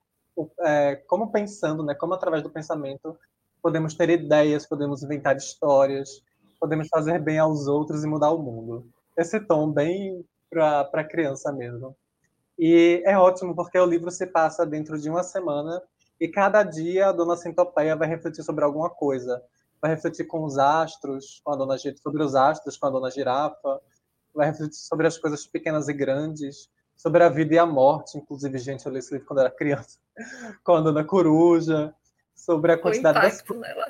é, 0.60 0.96
como 1.06 1.32
pensando, 1.32 1.82
né, 1.82 1.94
como 1.94 2.14
através 2.14 2.42
do 2.42 2.50
pensamento 2.50 3.16
podemos 3.62 3.94
ter 3.94 4.10
ideias, 4.10 4.66
podemos 4.66 5.02
inventar 5.02 5.36
histórias, 5.36 6.22
podemos 6.60 6.88
fazer 6.88 7.20
bem 7.20 7.38
aos 7.38 7.66
outros 7.66 8.04
e 8.04 8.06
mudar 8.06 8.30
o 8.30 8.42
mundo. 8.42 8.88
Esse 9.16 9.40
tom 9.40 9.70
bem 9.70 10.24
para 10.50 11.04
criança 11.04 11.52
mesmo. 11.52 11.96
E 12.58 13.02
é 13.04 13.16
ótimo 13.16 13.54
porque 13.54 13.78
o 13.78 13.86
livro 13.86 14.10
se 14.10 14.26
passa 14.26 14.66
dentro 14.66 14.98
de 14.98 15.08
uma 15.08 15.22
semana 15.22 15.82
e 16.20 16.26
cada 16.28 16.62
dia 16.62 17.08
a 17.08 17.12
dona 17.12 17.36
Centopeia 17.36 17.94
vai 17.94 18.08
refletir 18.08 18.42
sobre 18.42 18.64
alguma 18.64 18.90
coisa. 18.90 19.42
Vai 19.80 19.92
refletir 19.92 20.24
com 20.24 20.44
os 20.44 20.58
astros, 20.58 21.40
com 21.44 21.52
a 21.52 21.56
dona 21.56 21.76
sobre 21.78 22.22
os 22.22 22.34
astros, 22.34 22.76
com 22.76 22.86
a 22.86 22.90
dona 22.90 23.10
girafa, 23.10 23.80
vai 24.34 24.46
refletir 24.46 24.76
sobre 24.76 25.06
as 25.06 25.16
coisas 25.16 25.46
pequenas 25.46 25.88
e 25.88 25.92
grandes, 25.92 26.68
sobre 26.98 27.24
a 27.24 27.30
vida 27.30 27.54
e 27.54 27.58
a 27.58 27.64
morte, 27.64 28.18
inclusive, 28.18 28.58
gente, 28.58 28.84
eu 28.84 28.92
li 28.92 28.98
esse 28.98 29.14
livro 29.14 29.26
quando 29.26 29.40
era 29.40 29.50
criança, 29.50 29.98
com 30.62 30.74
a 30.74 30.80
dona 30.82 31.02
coruja, 31.02 31.94
sobre 32.34 32.72
a 32.72 32.78
quantidade 32.78 33.20
das 33.20 33.42
nela. 33.48 33.86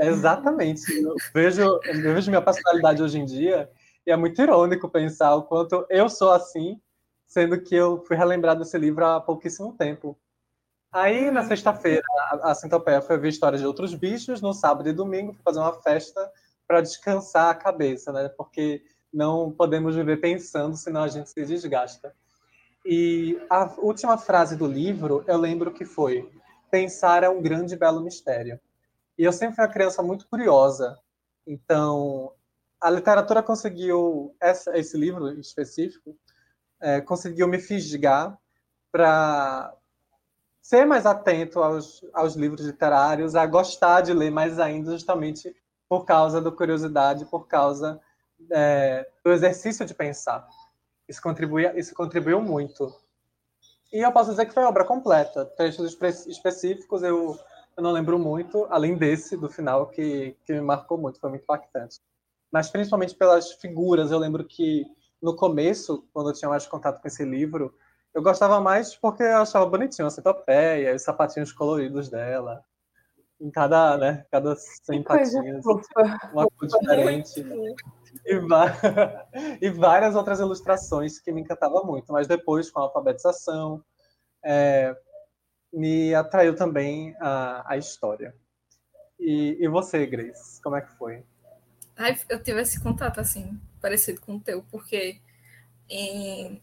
Exatamente. 0.00 0.92
Eu 1.02 1.16
vejo, 1.34 1.62
eu 1.62 2.14
vejo 2.14 2.30
minha 2.30 2.42
personalidade 2.42 3.02
hoje 3.02 3.18
em 3.18 3.24
dia 3.24 3.68
e 4.06 4.12
é 4.12 4.16
muito 4.16 4.40
irônico 4.40 4.88
pensar 4.88 5.34
o 5.34 5.42
quanto 5.42 5.84
eu 5.90 6.08
sou 6.08 6.30
assim 6.30 6.80
sendo 7.26 7.60
que 7.60 7.74
eu 7.74 8.02
fui 8.06 8.16
relembrar 8.16 8.56
desse 8.56 8.78
livro 8.78 9.04
há 9.04 9.20
pouquíssimo 9.20 9.72
tempo. 9.76 10.18
Aí, 10.92 11.30
na 11.30 11.44
sexta-feira, 11.44 12.04
a, 12.30 12.52
a 12.52 12.54
Centopeia 12.54 13.02
foi 13.02 13.18
ver 13.18 13.28
histórias 13.28 13.60
de 13.60 13.66
outros 13.66 13.94
bichos, 13.94 14.40
no 14.40 14.52
sábado 14.52 14.88
e 14.88 14.92
domingo, 14.92 15.32
fui 15.32 15.42
fazer 15.42 15.58
uma 15.58 15.72
festa 15.82 16.32
para 16.66 16.80
descansar 16.80 17.50
a 17.50 17.54
cabeça, 17.54 18.12
né? 18.12 18.28
Porque 18.28 18.82
não 19.12 19.50
podemos 19.50 19.94
viver 19.94 20.18
pensando, 20.18 20.76
senão 20.76 21.02
a 21.02 21.08
gente 21.08 21.28
se 21.28 21.44
desgasta. 21.44 22.14
E 22.88 23.36
a 23.50 23.64
última 23.78 24.16
frase 24.16 24.54
do 24.54 24.64
livro, 24.64 25.24
eu 25.26 25.36
lembro 25.36 25.72
que 25.72 25.84
foi: 25.84 26.30
Pensar 26.70 27.24
é 27.24 27.28
um 27.28 27.42
grande 27.42 27.74
e 27.74 27.76
belo 27.76 28.00
mistério. 28.00 28.60
E 29.18 29.24
eu 29.24 29.32
sempre 29.32 29.56
fui 29.56 29.64
uma 29.64 29.72
criança 29.72 30.04
muito 30.04 30.28
curiosa. 30.28 30.96
Então, 31.44 32.32
a 32.80 32.88
literatura 32.88 33.42
conseguiu, 33.42 34.36
essa, 34.40 34.78
esse 34.78 34.96
livro 34.96 35.28
específico, 35.40 36.16
é, 36.80 37.00
conseguiu 37.00 37.48
me 37.48 37.58
fisgar 37.58 38.38
para 38.92 39.74
ser 40.62 40.84
mais 40.84 41.06
atento 41.06 41.60
aos, 41.60 42.04
aos 42.12 42.36
livros 42.36 42.64
literários, 42.64 43.34
a 43.34 43.46
gostar 43.46 44.02
de 44.02 44.12
ler 44.12 44.30
mais 44.30 44.60
ainda, 44.60 44.92
justamente 44.92 45.54
por 45.88 46.04
causa 46.04 46.40
da 46.40 46.52
curiosidade, 46.52 47.24
por 47.26 47.48
causa 47.48 48.00
é, 48.52 49.08
do 49.24 49.32
exercício 49.32 49.84
de 49.84 49.94
pensar. 49.94 50.46
Isso, 51.08 51.20
isso 51.76 51.94
contribuiu 51.94 52.40
muito. 52.40 52.94
E 53.92 54.04
eu 54.04 54.12
posso 54.12 54.30
dizer 54.30 54.46
que 54.46 54.54
foi 54.54 54.64
obra 54.64 54.84
completa. 54.84 55.44
Textos 55.44 55.96
específicos 56.26 57.02
eu, 57.02 57.38
eu 57.76 57.82
não 57.82 57.92
lembro 57.92 58.18
muito, 58.18 58.66
além 58.70 58.96
desse, 58.96 59.36
do 59.36 59.48
final, 59.48 59.86
que, 59.86 60.36
que 60.44 60.52
me 60.52 60.60
marcou 60.60 60.98
muito, 60.98 61.20
foi 61.20 61.30
muito 61.30 61.42
impactante. 61.42 62.00
Mas 62.50 62.70
principalmente 62.70 63.14
pelas 63.14 63.52
figuras, 63.52 64.10
eu 64.10 64.18
lembro 64.18 64.44
que 64.44 64.86
no 65.22 65.36
começo, 65.36 66.06
quando 66.12 66.30
eu 66.30 66.34
tinha 66.34 66.48
mais 66.48 66.66
contato 66.66 67.00
com 67.00 67.08
esse 67.08 67.24
livro, 67.24 67.74
eu 68.14 68.22
gostava 68.22 68.60
mais 68.60 68.94
porque 68.94 69.22
eu 69.22 69.38
achava 69.38 69.66
bonitinho 69.66 70.08
a 70.08 70.10
centopeia, 70.10 70.94
os 70.94 71.02
sapatinhos 71.02 71.52
coloridos 71.52 72.08
dela. 72.08 72.64
Em 73.38 73.50
cada, 73.50 73.98
né, 73.98 74.24
cada 74.30 74.56
100 74.56 75.02
patinhas, 75.02 75.64
uma 76.32 76.48
cor 76.48 76.66
diferente. 76.66 77.44
E, 78.24 78.34
e, 79.60 79.70
várias 79.70 80.14
outras 80.14 80.40
ilustrações 80.40 81.18
que 81.18 81.32
me 81.32 81.40
encantavam 81.40 81.84
muito. 81.84 82.12
Mas 82.12 82.26
depois, 82.26 82.70
com 82.70 82.80
a 82.80 82.84
alfabetização, 82.84 83.84
é, 84.44 84.96
me 85.72 86.14
atraiu 86.14 86.54
também 86.54 87.14
a, 87.20 87.64
a 87.72 87.76
história. 87.76 88.34
E, 89.18 89.56
e 89.60 89.68
você, 89.68 90.06
Grace, 90.06 90.60
como 90.62 90.76
é 90.76 90.80
que 90.80 90.92
foi? 90.96 91.24
eu 92.28 92.42
tive 92.42 92.60
esse 92.60 92.82
contato, 92.82 93.20
assim, 93.20 93.58
parecido 93.80 94.20
com 94.20 94.36
o 94.36 94.40
teu, 94.40 94.62
porque 94.70 95.18
em, 95.88 96.60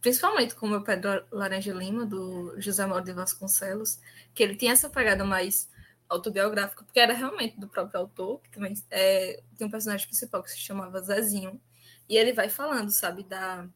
principalmente 0.00 0.54
com 0.54 0.66
o 0.66 0.70
meu 0.70 0.82
pé 0.82 0.96
do 0.96 1.08
Laranja 1.32 1.72
Lima, 1.72 2.06
do 2.06 2.54
José 2.60 2.86
Mauro 2.86 3.04
de 3.04 3.12
Vasconcelos, 3.12 3.98
que 4.34 4.42
ele 4.42 4.54
tinha 4.54 4.72
essa 4.72 4.88
pegada 4.88 5.24
mais 5.24 5.68
autobiográfica, 6.08 6.84
porque 6.84 7.00
era 7.00 7.12
realmente 7.12 7.58
do 7.60 7.68
próprio 7.68 8.00
autor, 8.00 8.40
que 8.40 8.50
também 8.50 8.74
é, 8.90 9.42
tem 9.56 9.66
um 9.66 9.70
personagem 9.70 10.06
principal 10.06 10.42
que 10.42 10.50
se 10.50 10.58
chamava 10.58 11.00
Zezinho, 11.02 11.60
e 12.08 12.16
ele 12.16 12.32
vai 12.32 12.48
falando, 12.48 12.90
sabe, 12.90 13.22
da... 13.22 13.68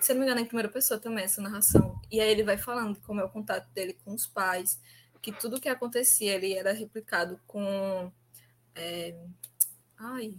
Se 0.00 0.12
não 0.12 0.20
me 0.20 0.26
engano, 0.26 0.40
é 0.40 0.42
em 0.44 0.46
primeira 0.46 0.70
pessoa 0.70 0.98
também, 0.98 1.24
essa 1.24 1.42
narração. 1.42 2.00
E 2.10 2.20
aí 2.20 2.30
ele 2.30 2.44
vai 2.44 2.56
falando 2.56 2.98
como 3.00 3.20
é 3.20 3.24
o 3.24 3.28
contato 3.28 3.68
dele 3.72 3.98
com 4.04 4.14
os 4.14 4.26
pais, 4.26 4.80
que 5.20 5.32
tudo 5.32 5.60
que 5.60 5.68
acontecia 5.68 6.34
ele 6.34 6.54
era 6.54 6.72
replicado 6.72 7.38
com... 7.46 8.10
É, 8.74 9.14
ai, 9.98 10.38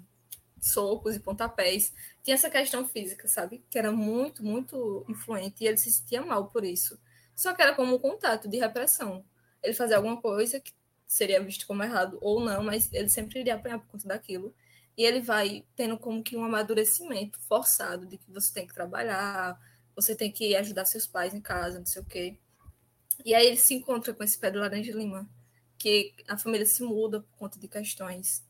socos 0.61 1.15
e 1.15 1.19
pontapés. 1.19 1.93
Tinha 2.23 2.35
essa 2.35 2.49
questão 2.49 2.87
física, 2.87 3.27
sabe? 3.27 3.63
Que 3.69 3.77
era 3.77 3.91
muito, 3.91 4.43
muito 4.43 5.05
influente 5.09 5.63
e 5.63 5.67
ele 5.67 5.77
se 5.77 5.91
sentia 5.91 6.21
mal 6.21 6.47
por 6.47 6.63
isso. 6.63 6.99
Só 7.35 7.53
que 7.53 7.61
era 7.61 7.75
como 7.75 7.95
um 7.95 7.99
contato 7.99 8.47
de 8.47 8.57
repressão. 8.57 9.23
Ele 9.61 9.73
fazia 9.73 9.97
alguma 9.97 10.21
coisa 10.21 10.59
que 10.59 10.73
seria 11.09 11.41
visto 11.43 11.65
como 11.65 11.83
errado 11.83 12.19
ou 12.21 12.39
não, 12.39 12.63
mas 12.63 12.87
ele 12.93 13.09
sempre 13.09 13.39
iria 13.39 13.55
apanhar 13.55 13.79
por 13.79 13.87
conta 13.87 14.07
daquilo. 14.07 14.53
E 14.95 15.03
ele 15.03 15.19
vai 15.19 15.65
tendo 15.75 15.97
como 15.97 16.23
que 16.23 16.37
um 16.37 16.43
amadurecimento 16.43 17.39
forçado 17.41 18.05
de 18.05 18.17
que 18.17 18.31
você 18.31 18.53
tem 18.53 18.67
que 18.67 18.73
trabalhar, 18.73 19.59
você 19.95 20.15
tem 20.15 20.31
que 20.31 20.55
ajudar 20.55 20.85
seus 20.85 21.07
pais 21.07 21.33
em 21.33 21.41
casa, 21.41 21.79
não 21.79 21.85
sei 21.85 22.01
o 22.01 22.05
quê. 22.05 22.37
E 23.25 23.33
aí 23.33 23.47
ele 23.47 23.57
se 23.57 23.73
encontra 23.73 24.13
com 24.13 24.23
esse 24.23 24.37
pé 24.37 24.51
do 24.51 24.59
Laranja 24.59 24.93
Lima, 24.93 25.27
que 25.77 26.13
a 26.27 26.37
família 26.37 26.65
se 26.65 26.83
muda 26.83 27.21
por 27.21 27.37
conta 27.37 27.59
de 27.59 27.67
questões 27.67 28.45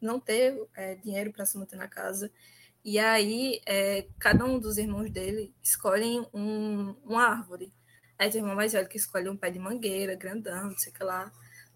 não 0.00 0.18
ter 0.18 0.58
é, 0.74 0.94
dinheiro 0.94 1.30
para 1.30 1.44
se 1.44 1.58
manter 1.58 1.76
na 1.76 1.88
casa. 1.88 2.32
E 2.84 2.98
aí, 2.98 3.60
é, 3.66 4.06
cada 4.18 4.44
um 4.44 4.58
dos 4.58 4.78
irmãos 4.78 5.10
dele 5.10 5.54
escolhem 5.62 6.26
um, 6.32 6.96
uma 7.04 7.24
árvore. 7.24 7.72
Aí 8.18 8.30
tem 8.30 8.40
o 8.40 8.44
irmão 8.44 8.56
mais 8.56 8.72
velho 8.72 8.88
que 8.88 8.96
escolhe 8.96 9.28
um 9.28 9.36
pé 9.36 9.50
de 9.50 9.58
mangueira, 9.58 10.14
grandão, 10.14 10.70
não 10.70 10.78
sei 10.78 10.90
o 10.90 10.94
que 10.94 11.04
lá. 11.04 11.30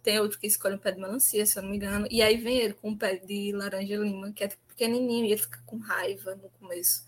Tem 0.06 0.20
outro 0.20 0.38
que 0.38 0.46
escolhe 0.46 0.76
um 0.76 0.78
pé 0.78 0.92
de 0.92 1.00
melancia, 1.00 1.44
se 1.44 1.58
eu 1.58 1.64
não 1.64 1.70
me 1.70 1.78
engano. 1.78 2.06
E 2.08 2.22
aí 2.22 2.36
vem 2.36 2.58
ele 2.58 2.74
com 2.74 2.90
um 2.90 2.96
pé 2.96 3.16
de 3.16 3.50
laranja 3.50 3.96
lima, 3.96 4.30
que 4.30 4.44
é 4.44 4.46
tipo 4.46 4.62
pequenininho, 4.68 5.24
e 5.24 5.32
ele 5.32 5.42
fica 5.42 5.60
com 5.66 5.78
raiva 5.78 6.36
no 6.36 6.48
começo. 6.60 7.04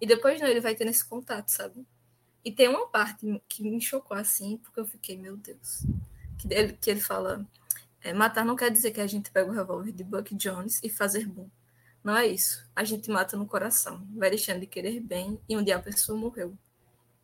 E 0.00 0.06
depois 0.06 0.40
não, 0.40 0.48
ele 0.48 0.60
vai 0.60 0.74
tendo 0.74 0.90
esse 0.90 1.04
contato, 1.04 1.48
sabe? 1.48 1.86
E 2.44 2.50
tem 2.50 2.66
uma 2.66 2.88
parte 2.88 3.40
que 3.48 3.62
me 3.62 3.80
chocou 3.80 4.16
assim, 4.16 4.56
porque 4.56 4.80
eu 4.80 4.84
fiquei, 4.84 5.16
meu 5.16 5.36
Deus. 5.36 5.86
Que 6.40 6.52
ele, 6.52 6.72
que 6.72 6.90
ele 6.90 6.98
fala: 6.98 7.46
é, 8.02 8.12
matar 8.12 8.44
não 8.44 8.56
quer 8.56 8.72
dizer 8.72 8.90
que 8.90 9.00
a 9.00 9.06
gente 9.06 9.30
pega 9.30 9.48
o 9.48 9.54
revólver 9.54 9.92
de 9.92 10.02
Buck 10.02 10.34
Jones 10.34 10.80
e 10.82 10.90
fazer 10.90 11.28
boom. 11.28 11.48
Não 12.02 12.16
é 12.16 12.26
isso. 12.26 12.68
A 12.74 12.82
gente 12.82 13.08
mata 13.12 13.36
no 13.36 13.46
coração, 13.46 14.04
vai 14.16 14.28
deixando 14.28 14.58
de 14.58 14.66
querer 14.66 14.98
bem 14.98 15.38
e 15.48 15.56
um 15.56 15.62
dia 15.62 15.76
a 15.76 15.82
pessoa 15.82 16.18
morreu. 16.18 16.58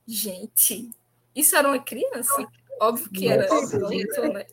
Gente, 0.06 0.88
isso 1.34 1.56
era 1.56 1.66
uma 1.66 1.82
criança? 1.82 2.46
Óbvio 2.80 3.10
que 3.10 3.26
era 3.26 3.44
adulto, 3.46 4.32
né? 4.32 4.46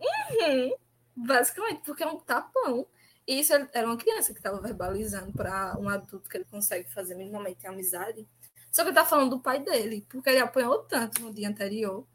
Uhum, 0.00 0.74
basicamente, 1.16 1.82
porque 1.84 2.02
é 2.02 2.06
um 2.06 2.18
tapão. 2.18 2.86
E 3.26 3.40
isso 3.40 3.52
era 3.52 3.86
uma 3.86 3.96
criança 3.96 4.32
que 4.32 4.38
estava 4.38 4.60
verbalizando 4.60 5.32
para 5.32 5.76
um 5.78 5.88
adulto 5.88 6.28
que 6.30 6.36
ele 6.36 6.46
consegue 6.46 6.88
fazer 6.90 7.14
minimamente 7.14 7.66
amizade. 7.66 8.26
Só 8.70 8.82
que 8.82 8.88
ele 8.88 8.96
tá 8.96 9.04
falando 9.04 9.30
do 9.30 9.40
pai 9.40 9.60
dele, 9.60 10.06
porque 10.08 10.30
ele 10.30 10.40
apanhou 10.40 10.78
tanto 10.84 11.22
no 11.22 11.32
dia 11.32 11.48
anterior, 11.48 12.06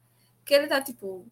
que 0.46 0.54
ele 0.54 0.68
tá 0.68 0.82
tipo, 0.82 1.28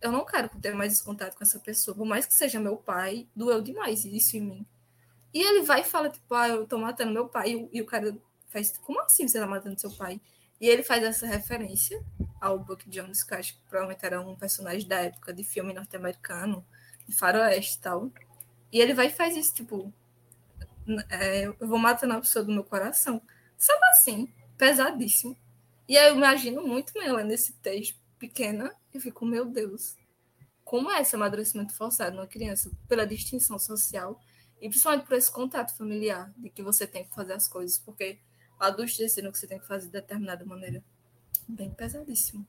eu 0.00 0.12
não 0.12 0.24
quero 0.24 0.48
ter 0.60 0.74
mais 0.74 0.92
esse 0.92 1.04
contato 1.04 1.36
com 1.36 1.44
essa 1.44 1.58
pessoa, 1.58 1.96
por 1.96 2.06
mais 2.06 2.26
que 2.26 2.34
seja 2.34 2.60
meu 2.60 2.76
pai, 2.76 3.28
doeu 3.34 3.60
demais 3.60 4.04
isso 4.04 4.36
em 4.36 4.40
mim. 4.40 4.66
E 5.34 5.42
ele 5.42 5.62
vai 5.62 5.82
e 5.82 5.84
fala, 5.84 6.08
tipo, 6.08 6.34
ah, 6.34 6.48
eu 6.48 6.66
tô 6.66 6.78
matando 6.78 7.12
meu 7.12 7.28
pai, 7.28 7.68
e 7.72 7.80
o 7.82 7.86
cara 7.86 8.16
faz, 8.48 8.76
como 8.78 9.00
assim 9.02 9.28
você 9.28 9.38
tá 9.38 9.46
matando 9.46 9.78
seu 9.78 9.90
pai? 9.90 10.20
E 10.60 10.68
ele 10.68 10.82
faz 10.82 11.02
essa 11.02 11.26
referência 11.26 12.02
ao 12.40 12.58
Buck 12.58 12.88
Jones, 12.88 13.22
que 13.22 13.34
acho 13.34 13.54
que 13.54 13.60
provavelmente 13.68 14.04
era 14.04 14.20
um 14.20 14.36
personagem 14.36 14.86
da 14.86 15.00
época 15.00 15.32
de 15.32 15.44
filme 15.44 15.72
norte-americano, 15.72 16.64
de 17.06 17.14
faroeste 17.14 17.78
e 17.78 17.80
tal. 17.80 18.10
E 18.72 18.80
ele 18.80 18.94
vai 18.94 19.06
e 19.06 19.10
faz 19.10 19.36
isso, 19.36 19.54
tipo, 19.54 19.92
é, 21.10 21.46
eu 21.46 21.56
vou 21.60 21.78
matando 21.78 22.14
a 22.14 22.20
pessoa 22.20 22.44
do 22.44 22.52
meu 22.52 22.64
coração. 22.64 23.20
Sabe 23.56 23.84
assim, 23.86 24.32
pesadíssimo. 24.56 25.36
E 25.88 25.96
aí 25.96 26.08
eu 26.08 26.16
imagino 26.16 26.66
muito 26.66 26.92
melhor 26.98 27.24
nesse 27.24 27.52
texto 27.54 27.96
pequena 28.18 28.74
e 28.92 29.00
fico, 29.00 29.24
meu 29.24 29.44
Deus, 29.44 29.96
como 30.64 30.90
é 30.90 31.00
esse 31.00 31.14
amadurecimento 31.14 31.72
forçado 31.74 32.16
numa 32.16 32.26
criança 32.26 32.70
pela 32.88 33.06
distinção 33.06 33.58
social 33.58 34.20
e 34.60 34.68
principalmente 34.68 35.06
por 35.06 35.16
esse 35.16 35.30
contato 35.30 35.76
familiar 35.76 36.32
de 36.36 36.50
que 36.50 36.62
você 36.62 36.86
tem 36.86 37.04
que 37.04 37.14
fazer 37.14 37.34
as 37.34 37.46
coisas, 37.46 37.78
porque 37.78 38.18
adultos 38.58 38.96
decidem 38.96 39.30
que 39.30 39.38
você 39.38 39.46
tem 39.46 39.58
que 39.58 39.66
fazer 39.66 39.86
de 39.86 39.92
determinada 39.92 40.44
maneira. 40.44 40.82
Bem 41.48 41.70
pesadíssimo. 41.70 42.46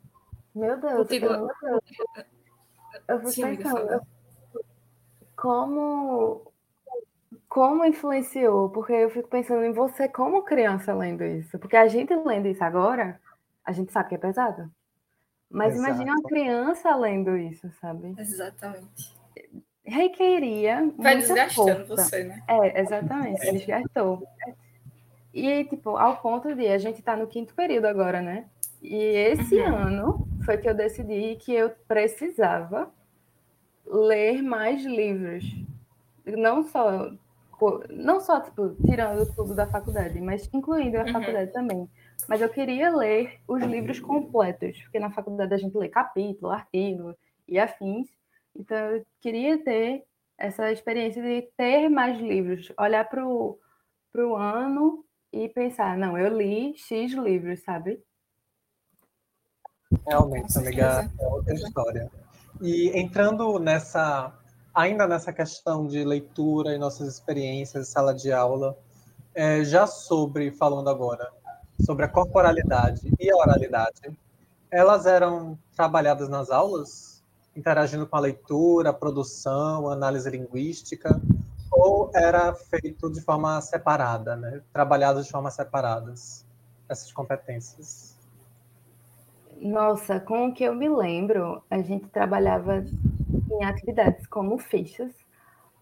Meu 0.54 0.80
Deus, 0.80 1.12
eu, 1.12 1.20
eu, 1.22 1.50
eu 3.08 3.20
vou 3.20 3.32
Sim, 3.32 3.56
pensando, 3.56 4.02
como 5.36 6.52
como 7.48 7.86
influenciou? 7.86 8.70
Porque 8.70 8.94
eu 8.94 9.10
fico 9.10 9.30
pensando 9.30 9.64
em 9.64 9.72
você 9.72 10.08
como 10.08 10.44
criança 10.44 10.94
lendo 10.94 11.24
isso. 11.24 11.58
Porque 11.60 11.76
a 11.76 11.88
gente 11.88 12.14
lendo 12.16 12.48
isso 12.48 12.64
agora, 12.64 13.20
a 13.64 13.72
gente 13.72 13.92
sabe 13.92 14.10
que 14.10 14.16
é 14.16 14.18
pesado. 14.18 14.70
Mas 15.50 15.74
Exato. 15.74 15.90
imagine 15.90 16.12
uma 16.12 16.24
criança 16.24 16.96
lendo 16.96 17.38
isso, 17.38 17.72
sabe? 17.80 18.14
Exatamente. 18.18 19.16
Requeria. 19.84 20.92
Vai 20.98 21.18
desgastando 21.18 21.86
força. 21.86 22.04
você, 22.04 22.24
né? 22.26 22.44
É, 22.48 22.82
exatamente, 22.82 23.48
é. 23.48 23.52
desgastou. 23.54 24.28
E, 25.34 25.64
tipo, 25.66 25.96
ao 25.96 26.18
ponto 26.18 26.54
de 26.54 26.68
a 26.68 26.78
gente 26.78 27.02
tá 27.02 27.16
no 27.16 27.28
quinto 27.28 27.54
período 27.54 27.86
agora, 27.86 28.22
né? 28.22 28.50
E 28.90 28.96
esse 28.96 29.56
uhum. 29.56 29.76
ano 29.76 30.28
foi 30.46 30.58
que 30.58 30.70
eu 30.70 30.74
decidi 30.74 31.36
que 31.36 31.54
eu 31.54 31.72
precisava 31.90 32.90
ler 33.86 34.42
mais 34.42 34.86
livros. 34.86 35.44
Não 36.26 36.64
só, 36.64 37.12
não 37.90 38.22
só 38.22 38.40
tipo, 38.40 38.78
tirando 38.86 39.26
tudo 39.36 39.54
da 39.54 39.68
faculdade, 39.68 40.22
mas 40.22 40.50
incluindo 40.54 40.98
a 40.98 41.02
uhum. 41.02 41.12
faculdade 41.12 41.52
também. 41.52 41.90
Mas 42.30 42.42
eu 42.42 42.48
queria 42.48 42.90
ler 42.96 43.42
os 43.46 43.62
livros 43.62 44.00
completos, 44.00 44.82
porque 44.84 45.00
na 45.00 45.12
faculdade 45.12 45.54
a 45.54 45.58
gente 45.58 45.78
lê 45.78 45.90
capítulo, 45.90 46.50
artigo 46.50 47.14
e 47.46 47.60
afins. 47.60 48.08
Então 48.56 48.78
eu 48.78 49.06
queria 49.20 49.62
ter 49.62 50.06
essa 50.38 50.72
experiência 50.72 51.22
de 51.22 51.42
ter 51.58 51.90
mais 51.90 52.18
livros, 52.22 52.72
olhar 52.80 53.04
para 53.10 53.28
o 53.28 53.60
ano 54.34 55.04
e 55.34 55.50
pensar, 55.50 55.98
não, 55.98 56.18
eu 56.18 56.38
li 56.38 56.74
X 56.78 57.12
livros, 57.12 57.60
sabe? 57.64 58.02
Realmente, 60.06 60.58
amiga, 60.58 61.10
é 61.20 61.28
outra 61.28 61.54
história. 61.54 62.12
E 62.62 62.90
entrando 62.98 63.60
nessa, 63.60 64.34
ainda 64.74 65.08
nessa 65.08 65.32
questão 65.32 65.88
de 65.88 66.04
leitura 66.04 66.74
e 66.74 66.78
nossas 66.78 67.08
experiências, 67.08 67.88
sala 67.88 68.14
de 68.14 68.32
aula, 68.32 68.78
é, 69.34 69.64
já 69.64 69.86
sobre, 69.86 70.52
falando 70.52 70.90
agora, 70.90 71.32
sobre 71.86 72.06
a 72.06 72.08
corporalidade 72.08 73.14
e 73.20 73.30
a 73.30 73.36
oralidade, 73.36 74.18
elas 74.72 75.06
eram 75.06 75.58
trabalhadas 75.76 76.28
nas 76.28 76.50
aulas, 76.50 77.24
interagindo 77.56 78.06
com 78.08 78.18
a 78.18 78.20
leitura, 78.20 78.90
a 78.90 78.94
produção, 78.94 79.90
análise 79.90 80.30
linguística, 80.30 81.22
ou 81.72 82.12
era 82.14 82.54
feito 82.54 83.10
de 83.12 83.22
forma 83.22 83.62
separada, 83.62 84.36
né? 84.36 84.62
trabalhadas 84.74 85.26
de 85.26 85.32
forma 85.32 85.52
separadas, 85.52 86.46
essas 86.90 87.12
competências? 87.12 88.17
Nossa, 89.60 90.20
com 90.20 90.48
o 90.48 90.54
que 90.54 90.64
eu 90.64 90.76
me 90.76 90.88
lembro, 90.88 91.64
a 91.70 91.80
gente 91.80 92.08
trabalhava 92.10 92.86
em 93.52 93.64
atividades 93.64 94.26
como 94.28 94.58
fichas, 94.58 95.14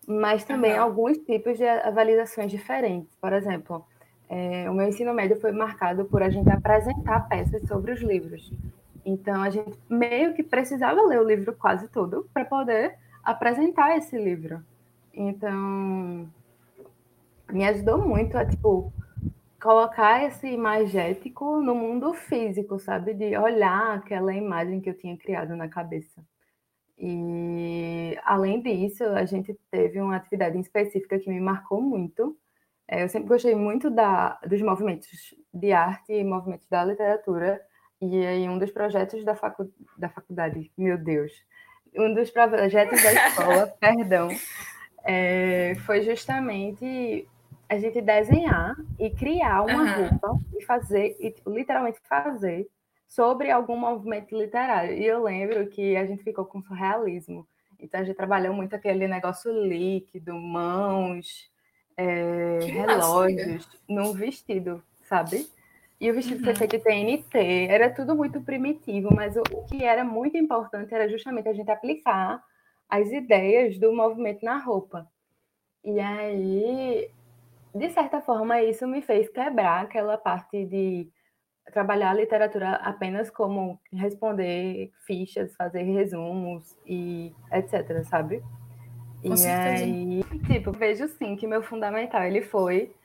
mas 0.08 0.44
também 0.46 0.74
uhum. 0.74 0.82
alguns 0.82 1.18
tipos 1.18 1.58
de 1.58 1.68
avaliações 1.68 2.52
diferentes. 2.52 3.14
Por 3.20 3.34
exemplo, 3.34 3.86
é, 4.30 4.70
o 4.70 4.74
meu 4.74 4.88
ensino 4.88 5.14
médio 5.14 5.40
foi 5.40 5.52
marcado 5.52 6.06
por 6.06 6.24
a 6.24 6.30
gente 6.30 6.50
apresentar 6.50 7.28
peças 7.28 7.68
sobre 7.68 7.92
os 7.92 8.02
livros. 8.02 8.52
Então, 9.06 9.42
a 9.44 9.50
gente 9.50 9.78
meio 9.90 10.34
que 10.34 10.42
precisava 10.42 11.02
ler 11.04 11.20
o 11.20 11.28
livro 11.28 11.54
quase 11.54 11.88
todo 11.90 12.28
para 12.34 12.46
poder 12.46 12.96
apresentar 13.24 13.98
esse 13.98 14.18
livro. 14.18 14.64
Então, 15.14 16.28
me 17.52 17.66
ajudou 17.66 18.00
muito 18.00 18.38
a, 18.38 18.46
tipo, 18.46 18.92
colocar 19.66 20.24
esse 20.24 20.48
imagético 20.48 21.60
no 21.60 21.74
mundo 21.74 22.14
físico, 22.14 22.80
sabe? 22.80 23.16
De 23.16 23.36
olhar 23.36 23.96
aquela 23.96 24.32
imagem 24.32 24.80
que 24.80 24.88
eu 24.88 24.96
tinha 24.96 25.18
criado 25.18 25.56
na 25.56 25.68
cabeça. 25.68 26.24
E, 27.00 28.16
além 28.24 28.62
disso, 28.62 29.04
a 29.04 29.26
gente 29.26 29.58
teve 29.72 30.00
uma 30.00 30.18
atividade 30.18 30.56
específica 30.60 31.18
que 31.18 31.32
me 31.32 31.40
marcou 31.40 31.82
muito. 31.82 32.38
É, 32.88 33.02
eu 33.02 33.10
sempre 33.10 33.28
gostei 33.28 33.56
muito 33.56 33.90
da, 33.90 34.40
dos 34.48 34.62
movimentos 34.62 35.34
de 35.52 35.72
arte 35.72 36.14
e 36.14 36.24
movimentos 36.24 36.68
da 36.70 36.86
literatura. 36.86 37.60
E 38.00 38.24
aí, 38.24 38.48
um 38.48 38.60
dos 38.60 38.70
projetos 38.70 39.26
da, 39.26 39.36
facu, 39.36 39.74
da 39.98 40.10
faculdade, 40.10 40.72
meu 40.78 40.96
Deus, 40.96 41.32
um 41.98 42.14
dos 42.14 42.30
projetos 42.30 43.02
da 43.02 43.14
escola, 43.14 43.68
perdão, 43.82 44.30
é, 45.04 45.74
foi 45.88 46.04
justamente 46.04 47.28
a 47.68 47.78
gente 47.78 48.02
desenhar 48.02 48.76
e 49.00 49.10
criar 49.10 49.62
uma 49.64 49.84
uhum. 49.84 50.08
roupa 50.08 50.40
e 50.58 50.64
fazer, 50.64 51.16
e 51.20 51.32
tipo, 51.32 51.50
literalmente 51.50 52.00
fazer 52.08 52.68
sobre 53.08 53.50
algum 53.50 53.78
movimento 53.78 54.38
literário. 54.38 54.98
E 54.98 55.06
eu 55.06 55.24
lembro 55.24 55.68
que 55.68 55.96
a 55.96 56.06
gente 56.06 56.24
ficou 56.24 56.46
com 56.46 56.62
surrealismo. 56.62 57.48
Então 57.80 58.00
a 58.00 58.04
gente 58.04 58.16
trabalhou 58.16 58.54
muito 58.54 58.76
aquele 58.76 59.08
negócio 59.08 59.52
líquido, 59.52 60.34
mãos, 60.36 61.50
é, 61.98 62.60
relógios, 62.62 63.68
num 63.88 64.14
vestido, 64.14 64.84
sabe? 65.04 65.48
E 66.00 66.12
o 66.12 66.14
vestido 66.14 66.40
uhum. 66.40 66.46
foi 66.46 66.56
feito 66.56 66.84
TNT, 66.84 67.68
era 67.70 67.90
tudo 67.90 68.16
muito 68.16 68.42
primitivo, 68.42 69.14
mas 69.14 69.36
o, 69.36 69.44
o 69.52 69.66
que 69.66 69.84
era 69.84 70.04
muito 70.04 70.38
importante 70.38 70.94
era 70.94 71.08
justamente 71.10 71.48
a 71.48 71.54
gente 71.54 71.72
aplicar 71.72 72.44
as 72.90 73.10
ideias 73.12 73.80
do 73.80 73.94
movimento 73.94 74.44
na 74.44 74.58
roupa. 74.58 75.10
E 75.84 76.00
aí, 76.00 77.10
de 77.76 77.90
certa 77.90 78.22
forma, 78.22 78.62
isso 78.62 78.88
me 78.88 79.02
fez 79.02 79.30
quebrar 79.30 79.84
aquela 79.84 80.18
parte 80.18 80.66
de 80.66 81.10
trabalhar 81.74 82.12
a 82.12 82.14
literatura 82.14 82.76
apenas 82.76 83.30
como 83.30 83.80
responder 83.92 84.92
fichas, 85.06 85.54
fazer 85.56 85.84
resumos 85.84 86.78
e 86.86 87.34
etc, 87.52 88.02
sabe? 88.06 88.42
Com 89.22 89.34
e 89.34 89.38
certeza. 89.38 89.84
aí, 89.84 90.24
tipo, 90.48 90.72
vejo 90.72 91.08
sim 91.10 91.36
que 91.36 91.46
meu 91.46 91.62
fundamental 91.62 92.24
ele 92.24 92.42
foi 92.42 92.96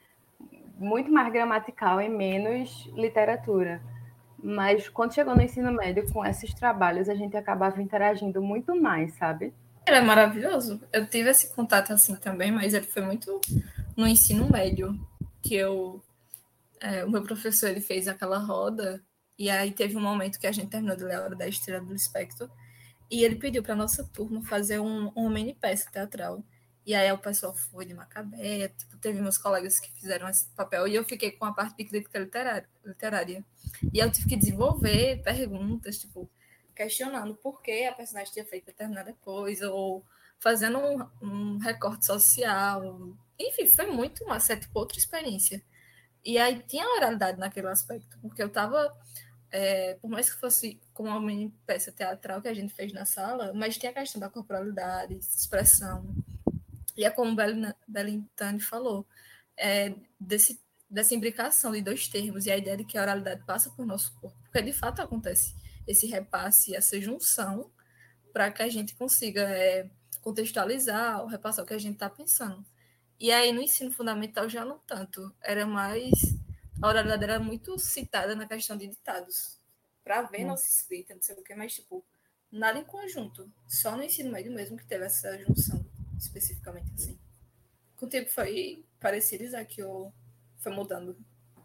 muito 0.78 1.10
mais 1.10 1.32
gramatical 1.32 2.00
e 2.00 2.08
menos 2.08 2.88
literatura. 2.94 3.80
Mas 4.42 4.88
quando 4.88 5.14
chegou 5.14 5.34
no 5.34 5.42
ensino 5.42 5.72
médio, 5.72 6.10
com 6.12 6.24
esses 6.24 6.54
trabalhos, 6.54 7.08
a 7.08 7.14
gente 7.14 7.36
acabava 7.36 7.82
interagindo 7.82 8.40
muito 8.40 8.80
mais, 8.80 9.14
sabe? 9.14 9.52
Ele 9.86 9.96
é 9.96 10.00
maravilhoso. 10.00 10.80
Eu 10.92 11.06
tive 11.06 11.30
esse 11.30 11.54
contato 11.54 11.92
assim 11.92 12.14
também, 12.14 12.52
mas 12.52 12.72
ele 12.72 12.86
foi 12.86 13.02
muito 13.02 13.40
no 14.00 14.08
ensino 14.08 14.50
médio 14.50 14.98
que 15.42 15.54
eu 15.54 16.02
é, 16.80 17.04
o 17.04 17.10
meu 17.10 17.22
professor 17.22 17.68
ele 17.68 17.82
fez 17.82 18.08
aquela 18.08 18.38
roda 18.38 19.04
e 19.38 19.50
aí 19.50 19.70
teve 19.72 19.94
um 19.94 20.00
momento 20.00 20.40
que 20.40 20.46
a 20.46 20.52
gente 20.52 20.70
terminou 20.70 20.96
de 20.96 21.04
ler 21.04 21.16
a 21.16 21.22
hora 21.22 21.36
da 21.36 21.46
Estrela 21.46 21.84
do 21.84 21.94
Espectro 21.94 22.50
e 23.10 23.22
ele 23.22 23.36
pediu 23.36 23.62
para 23.62 23.76
nossa 23.76 24.02
turma 24.02 24.42
fazer 24.42 24.80
um, 24.80 25.08
uma 25.08 25.28
mini 25.28 25.52
peça 25.52 25.90
teatral. 25.90 26.42
E 26.86 26.94
aí 26.94 27.12
o 27.12 27.18
pessoal 27.18 27.54
foi 27.54 27.84
de 27.84 27.92
Macabé, 27.92 28.68
tipo, 28.68 28.96
teve 28.96 29.20
meus 29.20 29.36
colegas 29.36 29.78
que 29.78 29.92
fizeram 29.92 30.28
esse 30.28 30.46
papel 30.50 30.88
e 30.88 30.94
eu 30.94 31.04
fiquei 31.04 31.32
com 31.32 31.44
a 31.44 31.52
parte 31.52 31.76
de 31.76 31.84
crítica 31.84 32.18
literária. 32.18 32.68
literária. 32.82 33.44
E 33.92 33.98
eu 33.98 34.10
tive 34.10 34.30
que 34.30 34.36
desenvolver 34.36 35.22
perguntas, 35.22 35.98
tipo, 35.98 36.30
questionando 36.74 37.34
por 37.34 37.60
que 37.60 37.84
a 37.84 37.92
personagem 37.92 38.32
tinha 38.32 38.46
feito 38.46 38.66
determinada 38.66 39.12
coisa, 39.20 39.70
ou 39.70 40.02
fazendo 40.38 40.78
um, 40.78 41.06
um 41.20 41.58
recorte 41.58 42.06
social. 42.06 43.14
Enfim, 43.40 43.66
foi 43.66 43.86
muito 43.86 44.22
uma 44.24 44.38
certa 44.38 44.66
tipo, 44.66 44.78
outra 44.78 44.98
experiência. 44.98 45.62
E 46.24 46.36
aí 46.38 46.62
tinha 46.68 46.86
oralidade 46.96 47.38
naquele 47.38 47.68
aspecto, 47.68 48.18
porque 48.20 48.42
eu 48.42 48.48
estava, 48.48 48.94
é, 49.50 49.94
por 49.94 50.10
mais 50.10 50.30
que 50.30 50.38
fosse 50.38 50.80
com 50.92 51.04
uma 51.04 51.20
mini 51.20 51.50
peça 51.66 51.90
teatral 51.90 52.42
que 52.42 52.48
a 52.48 52.54
gente 52.54 52.74
fez 52.74 52.92
na 52.92 53.06
sala, 53.06 53.52
mas 53.54 53.78
tinha 53.78 53.90
a 53.90 53.94
questão 53.94 54.20
da 54.20 54.28
corporalidade, 54.28 55.16
expressão. 55.16 56.14
E 56.96 57.04
é 57.04 57.10
como 57.10 57.34
Belintani 57.88 58.60
falou, 58.60 59.06
é, 59.56 59.94
desse, 60.18 60.60
dessa 60.88 61.14
imbricação 61.14 61.72
de 61.72 61.80
dois 61.80 62.08
termos 62.08 62.44
e 62.44 62.50
a 62.50 62.58
ideia 62.58 62.76
de 62.76 62.84
que 62.84 62.98
a 62.98 63.02
oralidade 63.02 63.44
passa 63.46 63.70
por 63.70 63.86
nosso 63.86 64.14
corpo, 64.20 64.36
porque 64.42 64.60
de 64.60 64.72
fato 64.72 65.00
acontece 65.00 65.54
esse 65.86 66.06
repasse, 66.06 66.74
essa 66.76 67.00
junção, 67.00 67.70
para 68.32 68.50
que 68.50 68.62
a 68.62 68.68
gente 68.68 68.94
consiga 68.94 69.42
é, 69.42 69.88
contextualizar 70.20 71.22
ou 71.22 71.26
repassar 71.26 71.64
o 71.64 71.68
que 71.68 71.74
a 71.74 71.78
gente 71.78 71.94
está 71.94 72.10
pensando. 72.10 72.64
E 73.20 73.30
aí 73.30 73.52
no 73.52 73.60
ensino 73.60 73.92
fundamental 73.92 74.48
já 74.48 74.64
não 74.64 74.78
tanto, 74.78 75.30
era 75.42 75.66
mais. 75.66 76.10
A 76.82 76.88
oralidade 76.88 77.24
era 77.24 77.38
muito 77.38 77.78
citada 77.78 78.34
na 78.34 78.46
questão 78.46 78.78
de 78.78 78.86
ditados, 78.86 79.60
para 80.02 80.22
ver 80.22 80.44
hum. 80.44 80.48
nossa 80.48 80.66
escrita, 80.66 81.14
não 81.14 81.20
sei 81.20 81.34
o 81.34 81.42
que, 81.42 81.54
mas 81.54 81.74
tipo, 81.74 82.02
nada 82.50 82.78
em 82.78 82.84
conjunto, 82.84 83.52
só 83.68 83.94
no 83.94 84.02
ensino 84.02 84.32
médio 84.32 84.50
mesmo 84.50 84.78
que 84.78 84.86
teve 84.86 85.04
essa 85.04 85.38
junção, 85.38 85.84
especificamente 86.18 86.90
assim. 86.94 87.18
Com 87.96 88.06
o 88.06 88.08
tempo 88.08 88.30
foi 88.30 88.86
parecido, 88.98 89.44
Isaac, 89.44 89.82
ou 89.82 90.10
foi 90.56 90.72
mudando? 90.72 91.14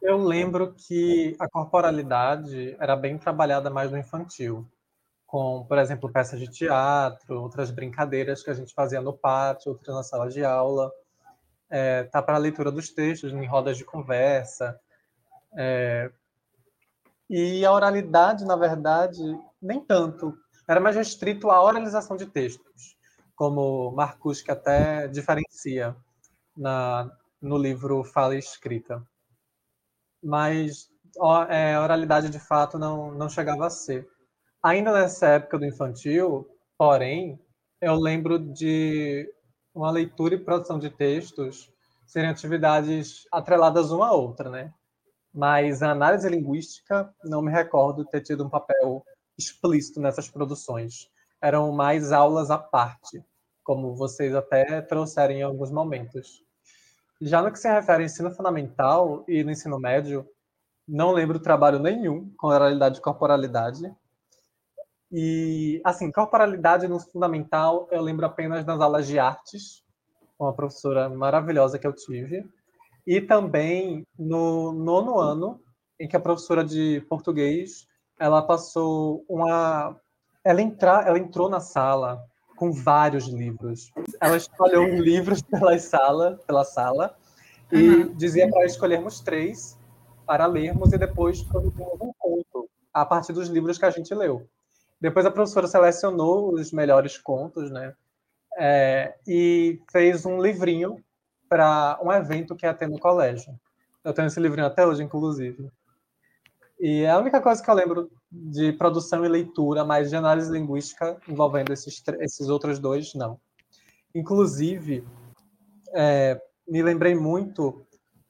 Eu 0.01 0.17
lembro 0.17 0.73
que 0.73 1.35
a 1.39 1.47
corporalidade 1.47 2.75
era 2.79 2.97
bem 2.97 3.17
trabalhada 3.17 3.69
mais 3.69 3.89
no 3.89 3.97
infantil, 3.97 4.69
com, 5.25 5.65
por 5.65 5.77
exemplo, 5.77 6.11
peças 6.11 6.39
de 6.39 6.49
teatro, 6.49 7.41
outras 7.41 7.71
brincadeiras 7.71 8.43
que 8.43 8.49
a 8.49 8.53
gente 8.53 8.73
fazia 8.73 9.01
no 9.01 9.13
pátio, 9.13 9.71
outras 9.71 9.95
na 9.95 10.03
sala 10.03 10.29
de 10.29 10.43
aula. 10.43 10.91
É, 11.69 12.03
tá 12.03 12.21
para 12.21 12.35
a 12.35 12.39
leitura 12.39 12.71
dos 12.71 12.89
textos, 12.89 13.33
em 13.33 13.45
rodas 13.45 13.77
de 13.77 13.85
conversa. 13.85 14.79
É, 15.57 16.11
e 17.29 17.65
a 17.65 17.71
oralidade, 17.71 18.45
na 18.45 18.55
verdade, 18.55 19.21
nem 19.61 19.79
tanto. 19.79 20.37
Era 20.67 20.79
mais 20.79 20.95
restrito 20.95 21.49
à 21.49 21.61
oralização 21.61 22.15
de 22.15 22.25
textos, 22.25 22.97
como 23.35 23.91
Marcus 23.91 24.41
que 24.41 24.51
até 24.51 25.07
diferencia 25.07 25.95
na, 26.55 27.11
no 27.41 27.57
livro 27.57 28.03
Fala 28.03 28.35
e 28.35 28.39
Escrita 28.39 29.03
mas 30.25 30.89
é, 31.49 31.79
oralidade 31.79 32.29
de 32.29 32.39
fato 32.39 32.79
não, 32.79 33.11
não 33.11 33.29
chegava 33.29 33.67
a 33.67 33.69
ser. 33.69 34.07
Ainda 34.61 34.91
nessa 34.91 35.27
época 35.27 35.59
do 35.59 35.65
infantil, 35.65 36.49
porém, 36.77 37.39
eu 37.79 37.93
lembro 37.93 38.39
de 38.39 39.31
uma 39.75 39.91
leitura 39.91 40.35
e 40.35 40.39
produção 40.39 40.79
de 40.79 40.89
textos 40.89 41.69
serem 42.07 42.29
atividades 42.29 43.27
atreladas 43.31 43.91
uma 43.91 44.07
à 44.07 44.11
outra, 44.13 44.49
né? 44.49 44.73
Mas 45.33 45.83
a 45.83 45.91
análise 45.91 46.29
linguística 46.29 47.13
não 47.25 47.41
me 47.41 47.51
recordo 47.51 48.05
ter 48.05 48.21
tido 48.21 48.45
um 48.45 48.49
papel 48.49 49.05
explícito 49.37 49.99
nessas 49.99 50.29
produções. 50.29 51.09
Eram 51.41 51.73
mais 51.73 52.13
aulas 52.13 52.49
à 52.49 52.57
parte, 52.57 53.21
como 53.63 53.93
vocês 53.95 54.33
até 54.33 54.81
trouxeram 54.81 55.33
em 55.35 55.43
alguns 55.43 55.69
momentos. 55.69 56.41
Já 57.21 57.41
no 57.41 57.51
que 57.51 57.59
se 57.59 57.67
refere 57.67 58.03
ao 58.03 58.05
ensino 58.05 58.31
fundamental 58.31 59.25
e 59.27 59.43
no 59.43 59.51
ensino 59.51 59.77
médio, 59.77 60.25
não 60.87 61.11
lembro 61.11 61.39
trabalho 61.39 61.79
nenhum 61.79 62.31
com 62.37 62.47
oralidade 62.47 62.99
e 62.99 63.01
corporalidade. 63.01 63.93
E, 65.17 65.79
assim, 65.85 66.11
corporalidade 66.11 66.89
no 66.89 66.99
fundamental, 66.99 67.87
eu 67.89 68.01
lembro 68.01 68.25
apenas 68.25 68.65
das 68.65 68.81
aulas 68.81 69.07
de 69.07 69.17
artes, 69.17 69.81
com 70.37 70.43
uma 70.43 70.53
professora 70.53 71.07
maravilhosa 71.07 71.79
que 71.79 71.87
eu 71.87 71.93
tive. 71.93 72.45
e 73.07 73.21
também 73.21 74.05
no 74.19 74.73
nono 74.73 75.17
ano, 75.17 75.61
em 75.97 76.05
que 76.05 76.17
a 76.17 76.19
professora 76.19 76.65
de 76.65 76.99
português 77.07 77.87
ela 78.19 78.41
passou 78.41 79.23
uma. 79.29 79.95
Ela, 80.43 80.61
entra... 80.61 81.03
ela 81.07 81.17
entrou 81.17 81.49
na 81.49 81.61
sala 81.61 82.21
com 82.57 82.73
vários 82.73 83.27
livros. 83.27 83.91
Ela 84.19 84.35
escolheu 84.35 84.83
livros 84.83 85.41
pela 85.49 85.79
sala, 85.79 86.37
pela 86.45 86.65
sala 86.65 87.15
e 87.71 87.89
uhum. 87.89 88.15
dizia 88.15 88.49
para 88.49 88.65
escolhermos 88.65 89.21
três 89.21 89.79
para 90.25 90.45
lermos 90.45 90.91
e 90.91 90.97
depois 90.97 91.41
produzirmos 91.43 92.01
um 92.01 92.11
conto 92.17 92.69
a 92.93 93.05
partir 93.05 93.31
dos 93.31 93.47
livros 93.47 93.77
que 93.77 93.85
a 93.85 93.89
gente 93.89 94.13
leu. 94.13 94.45
Depois 94.99 95.25
a 95.25 95.31
professora 95.31 95.67
selecionou 95.67 96.53
os 96.53 96.71
melhores 96.71 97.17
contos, 97.17 97.69
né? 97.71 97.93
É, 98.57 99.15
e 99.27 99.81
fez 99.91 100.25
um 100.25 100.41
livrinho 100.41 101.03
para 101.49 101.99
um 102.01 102.11
evento 102.11 102.55
que 102.55 102.65
ia 102.65 102.73
ter 102.73 102.87
no 102.87 102.99
colégio. 102.99 103.53
Eu 104.03 104.13
tenho 104.13 104.27
esse 104.27 104.39
livrinho 104.39 104.67
até 104.67 104.85
hoje, 104.85 105.03
inclusive. 105.03 105.69
E 106.79 107.01
é 107.03 107.09
a 107.09 107.17
única 107.17 107.41
coisa 107.41 107.63
que 107.63 107.69
eu 107.69 107.73
lembro 107.73 108.11
de 108.31 108.73
produção 108.73 109.25
e 109.25 109.29
leitura, 109.29 109.83
mas 109.83 110.09
de 110.09 110.15
análise 110.15 110.51
linguística 110.51 111.17
envolvendo 111.27 111.71
esses, 111.71 112.03
esses 112.19 112.49
outros 112.49 112.79
dois, 112.79 113.13
não. 113.13 113.39
Inclusive, 114.13 115.05
é, 115.93 116.41
me 116.67 116.81
lembrei 116.81 117.15
muito, 117.15 117.85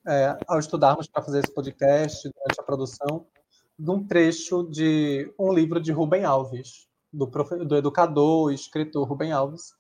é, 0.07 0.37
ao 0.47 0.59
estudarmos 0.59 1.07
para 1.07 1.23
fazer 1.23 1.39
esse 1.39 1.53
podcast, 1.53 2.29
durante 2.29 2.59
a 2.59 2.63
produção, 2.63 3.25
de 3.77 3.91
um 3.91 4.05
trecho 4.05 4.63
de 4.63 5.33
um 5.37 5.51
livro 5.53 5.79
de 5.81 5.91
Rubem 5.91 6.23
Alves, 6.23 6.87
do, 7.11 7.25
do 7.65 7.75
educador 7.75 8.51
e 8.51 8.55
escritor 8.55 9.07
Rubem 9.07 9.31
Alves, 9.31 9.73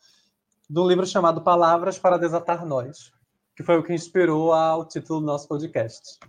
de 0.69 0.79
um 0.79 0.87
livro 0.87 1.05
chamado 1.05 1.41
Palavras 1.41 1.97
para 1.97 2.17
Desatar 2.17 2.65
Nós, 2.65 3.11
que 3.55 3.63
foi 3.63 3.77
o 3.77 3.83
que 3.83 3.93
inspirou 3.93 4.53
ao 4.53 4.85
título 4.85 5.21
do 5.21 5.25
nosso 5.25 5.47
podcast. 5.47 6.19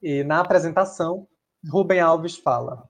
E 0.00 0.22
na 0.22 0.40
apresentação, 0.40 1.26
Rubem 1.68 2.00
Alves 2.00 2.36
fala: 2.36 2.88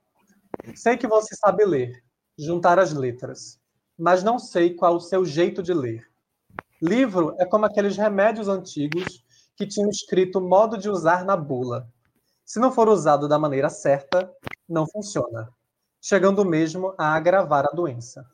Sei 0.74 0.96
que 0.96 1.06
você 1.06 1.34
sabe 1.34 1.64
ler, 1.64 2.04
juntar 2.38 2.78
as 2.78 2.92
letras, 2.92 3.58
mas 3.98 4.22
não 4.22 4.38
sei 4.38 4.74
qual 4.74 4.96
o 4.96 5.00
seu 5.00 5.24
jeito 5.24 5.62
de 5.62 5.72
ler. 5.72 6.06
Livro 6.82 7.34
é 7.38 7.46
como 7.46 7.64
aqueles 7.64 7.96
remédios 7.96 8.46
antigos 8.46 9.24
que 9.56 9.66
tinham 9.66 9.90
escrito 9.90 10.40
modo 10.40 10.76
de 10.76 10.88
usar 10.88 11.24
na 11.24 11.36
bula. 11.36 11.88
Se 12.48 12.58
não 12.58 12.72
for 12.72 12.88
usado 12.88 13.28
da 13.28 13.38
maneira 13.38 13.68
certa, 13.68 14.34
não 14.66 14.86
funciona, 14.86 15.50
chegando 16.00 16.46
mesmo 16.46 16.94
a 16.96 17.14
agravar 17.14 17.66
a 17.66 17.74
doença. 17.76 18.24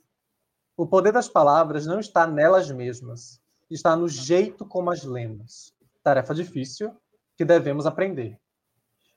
O 0.77 0.87
poder 0.87 1.13
das 1.13 1.29
palavras 1.29 1.85
não 1.85 1.99
está 1.99 2.25
nelas 2.25 2.71
mesmas, 2.71 3.41
está 3.69 3.97
no 3.97 4.09
jeito 4.09 4.65
como 4.65 4.93
as 4.93 5.03
lemos. 5.03 5.75
Tarefa 6.01 6.33
difícil 6.33 6.97
que 7.37 7.45
devemos 7.45 7.87
aprender. 7.87 8.39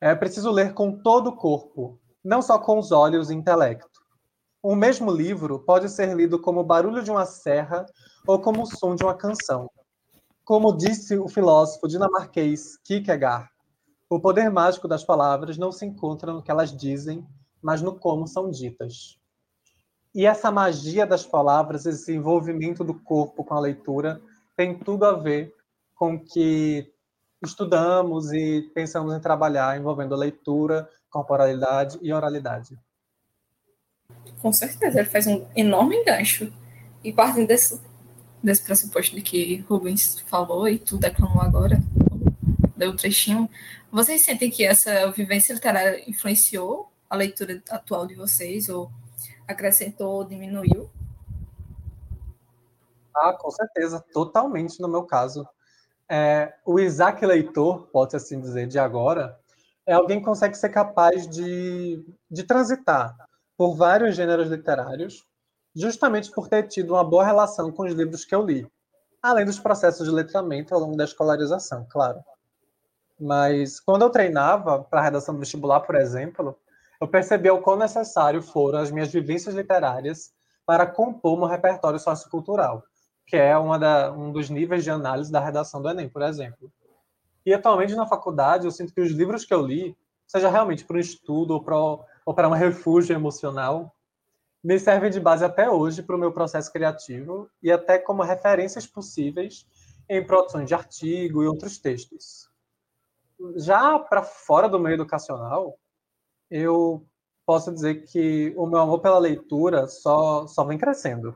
É 0.02 0.16
preciso 0.16 0.50
ler 0.50 0.74
com 0.74 0.92
todo 0.92 1.28
o 1.28 1.36
corpo, 1.36 2.00
não 2.24 2.42
só 2.42 2.58
com 2.58 2.80
os 2.80 2.92
olhos 2.92 3.30
e 3.30 3.36
intelecto. 3.36 4.02
Um 4.64 4.76
mesmo 4.76 5.12
livro 5.12 5.60
pode 5.60 5.90
ser 5.90 6.12
lido 6.16 6.42
como 6.42 6.62
o 6.62 6.66
barulho 6.66 7.04
de 7.04 7.12
uma 7.12 7.28
serra 7.28 7.86
ou 8.26 8.42
como 8.42 8.64
o 8.64 8.66
som 8.66 8.96
de 8.96 9.04
uma 9.04 9.14
canção. 9.14 9.70
Como 10.44 10.76
disse 10.76 11.20
o 11.20 11.28
filósofo 11.28 11.88
dinamarquês 11.88 12.78
Kierkegaard, 12.78 13.48
o 14.10 14.20
poder 14.20 14.50
mágico 14.50 14.88
das 14.88 15.04
palavras 15.04 15.58
não 15.58 15.72
se 15.72 15.86
encontra 15.86 16.32
no 16.32 16.42
que 16.42 16.52
elas 16.52 16.76
dizem, 16.76 17.26
mas 17.62 17.82
no 17.82 17.94
como 17.94 18.28
são 18.28 18.50
ditas. 18.50 19.20
E 20.16 20.26
essa 20.26 20.50
magia 20.50 21.06
das 21.06 21.26
palavras, 21.26 21.86
esse 21.86 22.14
envolvimento 22.14 22.84
do 22.84 22.94
corpo 22.94 23.44
com 23.44 23.54
a 23.54 23.60
leitura, 23.60 24.22
tem 24.56 24.78
tudo 24.78 25.06
a 25.06 25.14
ver 25.14 25.54
com 25.94 26.16
o 26.16 26.20
que 26.20 26.92
estudamos 27.44 28.32
e 28.32 28.72
pensamos 28.74 29.14
em 29.14 29.20
trabalhar 29.20 29.78
envolvendo 29.78 30.16
leitura, 30.16 30.90
corporalidade 31.10 32.00
e 32.02 32.12
oralidade. 32.12 32.78
Com 34.42 34.52
certeza, 34.54 35.00
ele 35.00 35.10
faz 35.10 35.28
um 35.28 35.46
enorme 35.56 36.04
gancho. 36.04 36.52
E 37.04 37.12
partindo 37.14 37.48
desse, 37.48 37.80
desse 38.42 38.64
pressuposto 38.64 39.16
de 39.16 39.22
que 39.22 39.58
Rubens 39.70 40.20
falou 40.22 40.68
e 40.68 40.80
tu 40.80 40.98
declamou 40.98 41.42
agora, 41.42 41.80
deu 42.78 42.92
um 42.92 42.96
trechinho, 42.96 43.50
vocês 43.92 44.24
sentem 44.24 44.50
que 44.50 44.64
essa 44.64 45.12
vivência 45.12 45.54
literária 45.54 46.10
influenciou 46.10 46.92
a 47.10 47.16
leitura 47.16 47.62
atual 47.70 48.06
de 48.06 48.16
vocês, 48.16 48.70
ou 48.70 48.92
acrescentou 49.48 50.16
ou 50.16 50.24
diminuiu? 50.24 50.90
Ah, 53.16 53.34
com 53.34 53.50
certeza, 53.50 54.04
totalmente 54.14 54.80
no 54.80 54.88
meu 54.88 55.04
caso. 55.04 55.48
É, 56.10 56.54
o 56.66 56.80
Isaac 56.80 57.26
Leitor, 57.26 57.88
pode 57.88 58.16
assim 58.16 58.40
dizer, 58.40 58.68
de 58.68 58.78
agora, 58.78 59.38
é 59.86 59.94
alguém 59.94 60.20
que 60.20 60.26
consegue 60.26 60.56
ser 60.56 60.70
capaz 60.70 61.28
de, 61.28 62.06
de 62.30 62.44
transitar 62.44 63.16
por 63.58 63.76
vários 63.76 64.16
gêneros 64.16 64.50
literários, 64.50 65.26
justamente 65.76 66.32
por 66.32 66.48
ter 66.48 66.68
tido 66.68 66.94
uma 66.94 67.04
boa 67.04 67.26
relação 67.26 67.72
com 67.72 67.84
os 67.84 67.94
livros 67.94 68.24
que 68.24 68.36
eu 68.36 68.46
li, 68.46 68.68
além 69.22 69.46
dos 69.46 69.60
processos 69.60 70.08
de 70.08 70.14
letramento 70.14 70.74
ao 70.74 70.80
longo 70.80 70.96
da 70.96 71.04
escolarização, 71.04 71.86
claro. 71.90 72.20
Mas 73.20 73.80
quando 73.80 74.04
eu 74.04 74.10
treinava 74.10 74.84
para 74.84 75.00
a 75.00 75.04
redação 75.04 75.34
do 75.34 75.40
vestibular, 75.40 75.82
por 75.82 75.96
exemplo, 75.96 76.58
eu 77.02 77.08
percebi 77.08 77.50
o 77.50 77.62
quão 77.62 77.78
necessário 77.78 78.42
foram 78.42 78.80
as 78.80 78.92
minhas 78.92 79.12
vivências 79.12 79.56
literárias 79.56 80.32
para 80.66 80.86
compor 80.86 81.38
meu 81.38 81.48
repertório 81.48 82.00
sociocultural 82.00 82.84
que 83.28 83.36
é 83.36 83.54
da, 83.78 84.12
um 84.14 84.32
dos 84.32 84.50
níveis 84.50 84.86
de 84.86 84.90
análise 84.90 85.30
da 85.30 85.42
redação 85.42 85.82
do 85.82 85.90
Enem, 85.90 86.08
por 86.08 86.22
exemplo. 86.22 86.72
E 87.46 87.54
atualmente 87.54 87.94
na 87.94 88.08
faculdade 88.08 88.66
eu 88.66 88.72
sinto 88.72 88.94
que 88.94 89.02
os 89.02 89.12
livros 89.12 89.44
que 89.44 89.54
eu 89.54 89.62
li, 89.62 89.96
seja 90.26 90.50
realmente 90.50 90.86
para 90.86 90.96
um 90.96 91.00
estudo 91.00 91.54
ou 91.54 91.62
para, 91.62 91.76
ou 91.76 92.34
para 92.34 92.48
um 92.48 92.54
refúgio 92.54 93.14
emocional, 93.14 93.94
me 94.64 94.80
servem 94.80 95.12
de 95.12 95.20
base 95.20 95.44
até 95.44 95.70
hoje 95.70 96.02
para 96.02 96.16
o 96.16 96.20
meu 96.20 96.32
processo 96.32 96.72
criativo 96.72 97.50
e 97.62 97.70
até 97.72 98.00
como 98.00 98.24
referências 98.24 98.88
possíveis 98.88 99.68
em 100.10 100.26
produções 100.26 100.68
de 100.68 100.74
artigo 100.74 101.44
e 101.44 101.48
outros 101.48 101.78
textos. 101.78 102.47
Já 103.56 104.00
para 104.00 104.24
fora 104.24 104.68
do 104.68 104.80
meio 104.80 104.96
educacional, 104.96 105.78
eu 106.50 107.06
posso 107.46 107.72
dizer 107.72 108.04
que 108.06 108.54
o 108.58 108.66
meu 108.66 108.80
amor 108.80 109.00
pela 109.00 109.20
leitura 109.20 109.88
só, 109.88 110.48
só 110.48 110.64
vem 110.64 110.78
crescendo. 110.78 111.36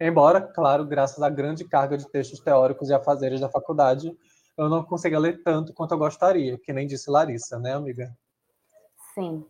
Embora, 0.00 0.40
claro, 0.40 0.84
graças 0.84 1.22
à 1.22 1.30
grande 1.30 1.64
carga 1.64 1.96
de 1.96 2.08
textos 2.10 2.40
teóricos 2.40 2.90
e 2.90 2.94
afazeres 2.94 3.40
da 3.40 3.48
faculdade, 3.48 4.16
eu 4.56 4.68
não 4.68 4.84
consiga 4.84 5.18
ler 5.18 5.42
tanto 5.42 5.72
quanto 5.72 5.94
eu 5.94 5.98
gostaria, 5.98 6.58
que 6.58 6.72
nem 6.72 6.86
disse 6.86 7.10
Larissa, 7.10 7.58
né, 7.58 7.74
amiga? 7.74 8.12
Sim. 9.14 9.44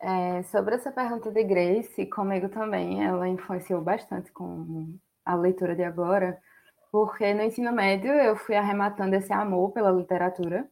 É, 0.00 0.42
sobre 0.44 0.74
essa 0.74 0.90
pergunta 0.90 1.30
de 1.30 1.44
Grace, 1.44 2.06
comigo 2.06 2.48
também, 2.48 3.04
ela 3.04 3.28
influenciou 3.28 3.82
bastante 3.82 4.32
com 4.32 4.94
a 5.24 5.34
leitura 5.34 5.76
de 5.76 5.84
agora, 5.84 6.40
porque 6.90 7.32
no 7.34 7.42
ensino 7.42 7.70
médio 7.70 8.10
eu 8.10 8.34
fui 8.36 8.56
arrematando 8.56 9.14
esse 9.14 9.32
amor 9.32 9.72
pela 9.72 9.90
literatura 9.90 10.66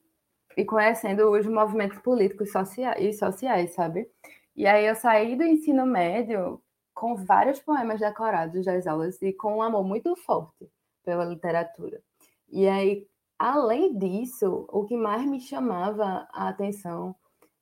e 0.58 0.64
conhecendo 0.64 1.30
os 1.30 1.46
movimentos 1.46 2.00
políticos 2.00 2.50
e 2.98 3.12
sociais, 3.12 3.74
sabe? 3.74 4.10
E 4.56 4.66
aí 4.66 4.86
eu 4.86 4.96
saí 4.96 5.36
do 5.36 5.44
ensino 5.44 5.86
médio 5.86 6.60
com 6.92 7.14
vários 7.14 7.60
poemas 7.60 8.00
decorados 8.00 8.64
das 8.64 8.84
aulas 8.84 9.22
e 9.22 9.32
com 9.32 9.58
um 9.58 9.62
amor 9.62 9.84
muito 9.84 10.16
forte 10.16 10.68
pela 11.04 11.24
literatura. 11.24 12.02
E 12.48 12.66
aí, 12.66 13.06
além 13.38 13.96
disso, 13.96 14.66
o 14.68 14.84
que 14.84 14.96
mais 14.96 15.24
me 15.24 15.40
chamava 15.40 16.28
a 16.32 16.48
atenção 16.48 17.14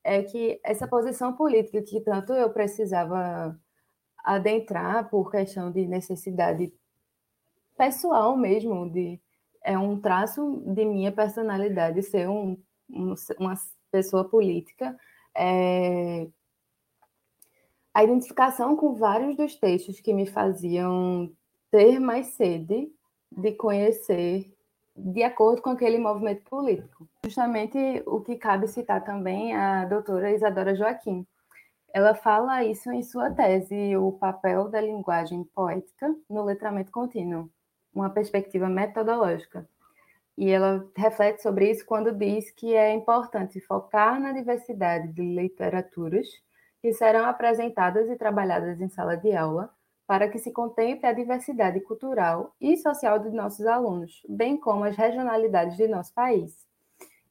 é 0.03 0.23
que 0.23 0.59
essa 0.65 0.89
posição 0.89 1.35
política 1.35 1.83
que 1.83 2.01
tanto 2.01 2.33
eu 2.33 2.49
precisava 2.49 3.61
adentrar 4.25 5.11
por 5.11 5.31
questão 5.31 5.71
de 5.71 5.87
necessidade 5.87 6.73
pessoal 7.77 8.39
mesmo, 8.39 8.91
de 8.91 9.21
é 9.63 9.77
um 9.77 10.01
traço 10.01 10.63
de 10.65 10.85
minha 10.85 11.13
personalidade 11.13 12.01
ser 12.03 12.29
um, 12.29 12.57
uma 12.89 13.55
pessoa 13.91 14.29
política, 14.29 14.97
é, 15.37 16.29
a 17.95 18.05
identificação 18.05 18.77
com 18.77 18.95
vários 18.95 19.37
dos 19.37 19.57
textos 19.57 20.01
que 20.01 20.13
me 20.13 20.27
faziam 20.27 21.33
ter 21.71 21.99
mais 21.99 22.29
sede 22.29 22.93
de 23.33 23.53
conhecer 23.53 24.53
de 24.95 25.23
acordo 25.23 25.61
com 25.61 25.71
aquele 25.71 25.99
movimento 25.99 26.43
político. 26.45 27.09
Justamente 27.25 28.03
o 28.07 28.21
que 28.21 28.37
cabe 28.37 28.67
citar 28.69 29.05
também 29.05 29.55
a 29.55 29.85
doutora 29.85 30.33
Isadora 30.33 30.75
Joaquim. 30.75 31.27
Ela 31.93 32.15
fala 32.15 32.65
isso 32.65 32.91
em 32.93 33.03
sua 33.03 33.31
tese, 33.31 33.97
o 33.97 34.13
papel 34.13 34.69
da 34.69 34.81
linguagem 34.81 35.45
poética 35.45 36.15
no 36.29 36.45
letramento 36.45 36.91
contínuo, 36.93 37.51
uma 37.95 38.11
perspectiva 38.11 38.69
metodológica. 38.69 39.69
E 40.37 40.51
ela 40.51 40.87
reflete 40.95 41.43
sobre 41.43 41.71
isso 41.71 41.85
quando 41.87 42.13
diz 42.13 42.51
que 42.51 42.75
é 42.75 42.93
importante 42.93 43.61
focar 43.61 44.21
na 44.21 44.33
diversidade 44.33 45.13
de 45.13 45.23
literaturas 45.23 46.29
que 46.81 46.93
serão 46.93 47.25
apresentadas 47.25 48.09
e 48.11 48.17
trabalhadas 48.17 48.81
em 48.81 48.89
sala 48.89 49.17
de 49.17 49.35
aula 49.35 49.71
para 50.07 50.29
que 50.29 50.39
se 50.39 50.53
contemple 50.53 51.07
a 51.07 51.13
diversidade 51.13 51.81
cultural 51.81 52.55
e 52.61 52.77
social 52.77 53.19
de 53.19 53.31
nossos 53.31 53.67
alunos, 53.67 54.23
bem 54.29 54.57
como 54.57 54.85
as 54.85 54.97
regionalidades 54.97 55.77
de 55.77 55.89
nosso 55.89 56.15
país. 56.15 56.67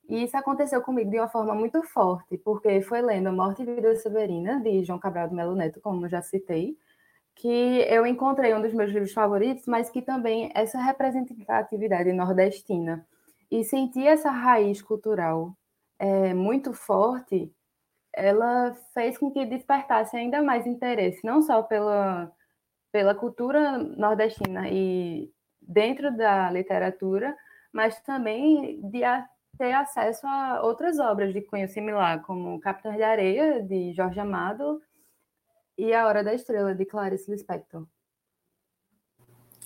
E 0.10 0.24
isso 0.24 0.38
aconteceu 0.38 0.82
comigo 0.82 1.10
de 1.10 1.18
uma 1.18 1.28
forma 1.28 1.56
muito 1.56 1.82
forte, 1.84 2.38
porque 2.38 2.82
foi 2.82 3.02
lendo 3.02 3.32
Morte 3.32 3.64
e 3.64 3.66
Vida 3.66 3.96
Severina, 3.96 4.60
de 4.62 4.84
João 4.84 5.00
Cabral 5.00 5.30
do 5.30 5.36
Melo 5.36 5.56
Neto, 5.56 5.80
como 5.82 6.08
já 6.08 6.22
citei, 6.22 6.78
que 7.36 7.86
eu 7.90 8.08
encontrei 8.08 8.54
um 8.54 8.62
dos 8.62 8.74
meus 8.74 8.92
livros 8.92 9.12
favoritos, 9.12 9.66
mas 9.68 9.90
que 9.90 10.02
também 10.02 10.52
essa 10.56 10.80
representatividade 10.80 12.12
nordestina. 12.14 13.06
E 13.52 13.64
sentir 13.64 14.08
essa 14.08 14.32
raiz 14.32 14.82
cultural 14.82 15.56
é, 16.00 16.34
muito 16.34 16.74
forte, 16.74 17.52
ela 18.14 18.74
fez 18.94 19.18
com 19.18 19.30
que 19.30 19.46
despertasse 19.46 20.16
ainda 20.16 20.42
mais 20.42 20.66
interesse, 20.66 21.24
não 21.26 21.42
só 21.42 21.62
pela, 21.62 22.32
pela 22.92 23.14
cultura 23.14 23.78
nordestina 23.78 24.70
e 24.70 25.30
dentro 25.62 26.16
da 26.16 26.50
literatura, 26.50 27.36
mas 27.74 28.00
também 28.02 28.80
de 28.90 29.04
a, 29.04 29.28
ter 29.58 29.74
acesso 29.74 30.26
a 30.26 30.62
outras 30.64 31.00
obras 31.00 31.34
de 31.34 31.42
cunho 31.42 31.68
similar, 31.68 32.22
como 32.24 32.60
Capitães 32.62 32.96
de 32.96 33.04
Areia, 33.04 33.62
de 33.62 33.94
Jorge 33.94 34.20
Amado, 34.20 34.82
e 35.78 35.94
A 35.94 36.08
Hora 36.08 36.24
da 36.24 36.34
Estrela, 36.34 36.74
de 36.74 36.86
Clarice 36.86 37.30
Lispector. 37.30 37.86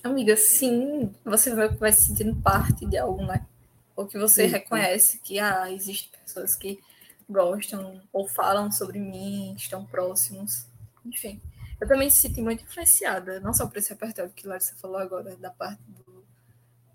Amiga, 0.02 0.36
sim, 0.36 1.14
você 1.24 1.54
vai 1.54 1.92
se 1.92 2.06
sentindo 2.06 2.40
parte 2.40 2.86
de 2.86 2.96
algo, 2.96 3.22
né? 3.24 3.46
Ou 3.94 4.06
que 4.06 4.18
você 4.18 4.46
Isso. 4.46 4.54
reconhece 4.54 5.18
que 5.18 5.38
ah, 5.38 5.70
existem 5.70 6.10
pessoas 6.20 6.56
que 6.56 6.80
gostam 7.28 8.00
ou 8.12 8.26
falam 8.26 8.72
sobre 8.72 8.98
mim, 8.98 9.54
estão 9.54 9.84
próximos. 9.84 10.66
Enfim, 11.04 11.40
eu 11.80 11.86
também 11.86 12.06
me 12.06 12.10
senti 12.10 12.40
muito 12.40 12.64
influenciada, 12.64 13.40
não 13.40 13.52
só 13.52 13.66
por 13.66 13.76
esse 13.76 13.90
repertório 13.90 14.32
que 14.32 14.46
Larissa 14.46 14.74
falou 14.76 14.98
agora, 14.98 15.36
da 15.36 15.50
parte 15.50 15.82
do 15.82 16.24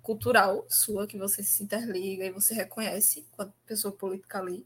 cultural 0.02 0.66
sua, 0.70 1.08
que 1.08 1.18
você 1.18 1.42
se 1.42 1.64
interliga 1.64 2.26
e 2.26 2.32
você 2.32 2.54
reconhece 2.54 3.26
quando 3.32 3.54
pessoa 3.66 3.92
política 3.92 4.40
ali, 4.40 4.66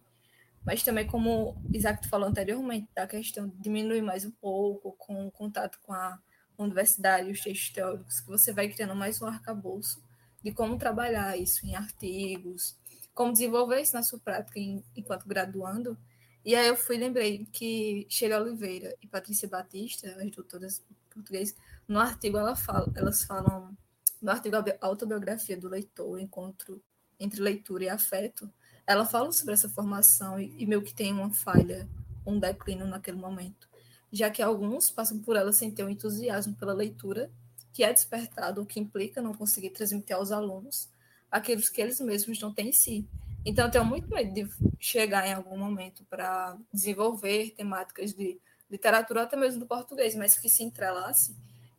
mas 0.66 0.84
também 0.84 1.08
como 1.08 1.62
Isaac 1.74 2.08
falou 2.08 2.28
anteriormente, 2.28 2.90
da 2.94 3.08
questão 3.08 3.48
de 3.48 3.58
diminuir 3.58 4.02
mais 4.02 4.26
um 4.26 4.32
pouco 4.32 4.94
com 4.94 5.28
o 5.28 5.32
contato 5.32 5.80
com 5.82 5.94
a 5.94 6.20
universidade, 6.58 7.32
os 7.32 7.42
textos 7.42 7.70
teóricos, 7.72 8.20
que 8.20 8.28
você 8.28 8.52
vai 8.52 8.70
criando 8.70 8.96
mais 8.96 9.22
um 9.22 9.26
arcabouço 9.26 10.04
de 10.44 10.52
como 10.52 10.78
trabalhar 10.78 11.38
isso 11.38 11.66
em 11.66 11.76
artigos, 11.76 12.78
como 13.14 13.34
desenvolver 13.34 13.82
isso 13.82 13.94
na 13.94 14.04
sua 14.04 14.20
prática 14.20 14.60
em, 14.60 14.84
enquanto 14.96 15.28
graduando. 15.28 15.98
E 16.44 16.56
aí 16.56 16.68
eu 16.68 16.76
fui 16.76 16.98
lembrei 16.98 17.46
que 17.52 18.06
Sheila 18.10 18.42
Oliveira 18.42 18.96
e 19.02 19.08
Patrícia 19.08 19.48
Batista, 19.48 20.10
as 20.10 20.32
doutoras 20.32 20.84
portuguesas, 21.10 21.56
no 21.88 22.00
artigo 22.00 22.38
ela 22.38 22.56
fala, 22.56 22.92
elas 22.96 23.24
falam, 23.24 23.76
no 24.22 24.32
artigo 24.32 24.56
Autobiografia 24.82 25.58
do 25.58 25.68
Leitor, 25.68 26.20
Encontro 26.20 26.82
entre 27.20 27.42
Leitura 27.42 27.84
e 27.86 27.90
Afeto, 27.90 28.52
ela 28.90 29.06
fala 29.06 29.32
sobre 29.32 29.54
essa 29.54 29.70
formação 29.70 30.40
e, 30.40 30.52
e 30.58 30.66
meio 30.66 30.82
que 30.82 30.92
tem 30.92 31.14
uma 31.14 31.30
falha, 31.30 31.88
um 32.26 32.40
declínio 32.40 32.88
naquele 32.88 33.18
momento, 33.18 33.70
já 34.12 34.32
que 34.32 34.42
alguns 34.42 34.90
passam 34.90 35.20
por 35.20 35.36
ela 35.36 35.54
sem 35.54 35.70
ter 35.70 35.84
um 35.84 35.90
entusiasmo 35.90 36.56
pela 36.56 36.74
leitura, 36.74 37.32
que 37.72 37.84
é 37.84 37.94
despertado, 37.94 38.64
o 38.64 38.66
que 38.66 38.80
implica 38.80 39.22
não 39.22 39.32
conseguir 39.32 39.70
transmitir 39.70 40.16
aos 40.16 40.32
alunos 40.32 40.90
aqueles 41.30 41.70
que 41.70 41.80
eles 41.80 42.00
mesmos 42.00 42.42
não 42.42 42.52
têm 42.52 42.70
em 42.70 42.72
si. 42.72 43.08
Então, 43.46 43.66
eu 43.66 43.72
tenho 43.72 43.86
muito 43.86 44.10
medo 44.10 44.34
de 44.34 44.50
chegar 44.80 45.28
em 45.28 45.34
algum 45.34 45.56
momento 45.56 46.04
para 46.06 46.58
desenvolver 46.74 47.52
temáticas 47.52 48.12
de 48.12 48.42
literatura, 48.72 49.22
até 49.22 49.38
mesmo 49.38 49.60
do 49.60 49.68
português, 49.68 50.16
mas 50.16 50.36
que 50.36 50.50
se 50.50 50.64
entrelace 50.64 51.36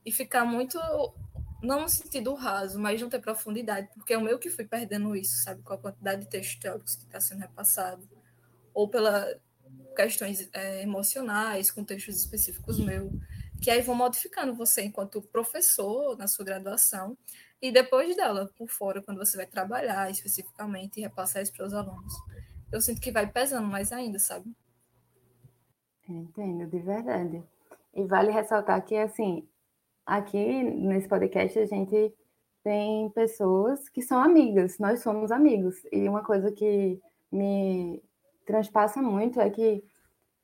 e 0.07 0.12
ficar 0.12 0.44
muito 0.44 0.79
não 1.62 1.83
no 1.83 1.88
sentido 1.88 2.35
raso, 2.35 2.79
mas 2.79 3.01
não 3.01 3.09
ter 3.09 3.20
profundidade, 3.20 3.88
porque 3.94 4.14
eu 4.14 4.20
meio 4.20 4.38
que 4.38 4.51
fui 4.51 4.64
perdendo 4.64 5.14
isso, 5.14 5.42
sabe, 5.42 5.62
com 5.62 5.73
a 5.73 5.79
quantidade 5.79 6.23
de 6.23 6.29
textos 6.29 6.59
teóricos 6.59 6.96
que 6.96 7.05
está 7.05 7.20
sendo 7.20 7.40
repassado, 7.40 8.09
ou 8.73 8.88
pela 8.88 9.38
questões 9.94 10.49
é, 10.53 10.83
emocionais, 10.83 11.70
com 11.70 11.85
textos 11.85 12.16
específicos 12.16 12.79
meus, 12.79 13.12
que 13.61 13.70
aí 13.70 13.83
vão 13.83 13.94
modificando 13.94 14.55
você 14.55 14.83
enquanto 14.83 15.20
professor 15.20 16.16
na 16.16 16.27
sua 16.27 16.44
graduação, 16.44 17.16
e 17.61 17.70
depois 17.70 18.16
dela, 18.16 18.51
por 18.57 18.68
fora, 18.68 19.03
quando 19.03 19.18
você 19.18 19.37
vai 19.37 19.46
trabalhar 19.46 20.11
especificamente 20.11 20.99
e 20.99 21.03
repassar 21.03 21.42
isso 21.42 21.53
para 21.53 21.66
os 21.66 21.75
alunos. 21.75 22.14
Eu 22.73 22.81
sinto 22.81 23.01
que 23.01 23.12
vai 23.12 23.31
pesando 23.31 23.66
mais 23.66 23.92
ainda, 23.92 24.18
sabe? 24.18 24.51
Entendo, 26.09 26.66
de 26.66 26.79
verdade. 26.79 27.42
E 27.94 28.05
vale 28.05 28.31
ressaltar 28.31 28.83
que, 28.83 28.96
assim, 28.96 29.46
aqui 30.11 30.62
nesse 30.64 31.07
podcast 31.07 31.57
a 31.57 31.66
gente 31.66 32.12
tem 32.64 33.09
pessoas 33.11 33.88
que 33.88 34.03
são 34.03 34.20
amigas, 34.20 34.79
nós 34.79 35.01
somos 35.01 35.31
amigos. 35.31 35.77
E 35.92 36.09
uma 36.09 36.23
coisa 36.23 36.51
que 36.51 37.01
me 37.31 38.03
transpassa 38.44 39.01
muito 39.01 39.40
é 39.40 39.49
que 39.49 39.83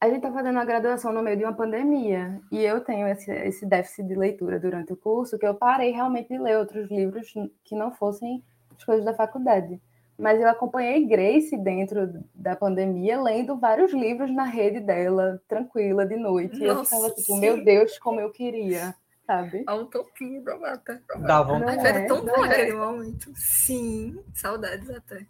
a 0.00 0.06
gente 0.06 0.18
está 0.18 0.32
fazendo 0.32 0.58
a 0.60 0.64
graduação 0.64 1.12
no 1.12 1.22
meio 1.22 1.36
de 1.36 1.44
uma 1.44 1.52
pandemia 1.52 2.40
e 2.52 2.62
eu 2.62 2.80
tenho 2.80 3.08
esse, 3.08 3.30
esse 3.30 3.66
déficit 3.66 4.06
de 4.06 4.14
leitura 4.14 4.60
durante 4.60 4.92
o 4.92 4.96
curso 4.96 5.38
que 5.38 5.46
eu 5.46 5.54
parei 5.54 5.90
realmente 5.90 6.28
de 6.28 6.38
ler 6.38 6.58
outros 6.58 6.88
livros 6.88 7.32
que 7.64 7.74
não 7.74 7.90
fossem 7.92 8.44
as 8.76 8.84
coisas 8.84 9.04
da 9.04 9.14
faculdade. 9.14 9.80
Mas 10.16 10.40
eu 10.40 10.48
acompanhei 10.48 11.04
Grace 11.06 11.56
dentro 11.58 12.24
da 12.34 12.54
pandemia, 12.56 13.20
lendo 13.20 13.58
vários 13.58 13.92
livros 13.92 14.32
na 14.32 14.44
rede 14.44 14.80
dela, 14.80 15.42
tranquila, 15.46 16.06
de 16.06 16.16
noite. 16.16 16.58
Nossa, 16.58 16.64
e 16.64 16.68
eu 16.68 16.84
ficava 16.84 17.10
tipo, 17.10 17.34
sim. 17.34 17.40
meu 17.40 17.62
Deus, 17.62 17.98
como 17.98 18.20
eu 18.20 18.30
queria 18.30 18.94
sabe? 19.26 19.64
A 19.66 19.74
utopia 19.74 20.40
da 20.42 20.56
mata. 20.56 21.02
Dá 21.18 21.42
vontade. 21.42 21.76
Mas 21.76 21.84
era 21.84 22.06
tão 22.06 22.24
bom 22.24 22.42
aquele 22.42 22.74
momento. 22.74 23.32
Sim, 23.34 24.22
saudades 24.32 24.88
até. 24.90 25.26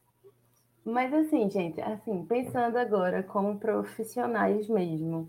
Mas 0.84 1.12
assim, 1.12 1.50
gente, 1.50 1.80
assim, 1.80 2.24
pensando 2.26 2.76
agora 2.78 3.22
como 3.22 3.58
profissionais 3.58 4.68
mesmo, 4.68 5.28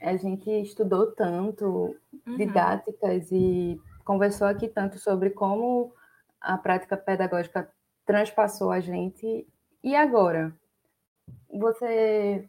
a 0.00 0.16
gente 0.16 0.50
estudou 0.62 1.12
tanto 1.12 1.94
uhum. 2.26 2.36
didáticas 2.36 3.30
e 3.30 3.78
conversou 4.04 4.46
aqui 4.46 4.68
tanto 4.68 4.98
sobre 4.98 5.30
como 5.30 5.92
a 6.40 6.56
prática 6.56 6.96
pedagógica 6.96 7.70
transpassou 8.06 8.70
a 8.70 8.80
gente. 8.80 9.46
E 9.84 9.94
agora? 9.94 10.56
Você, 11.50 12.48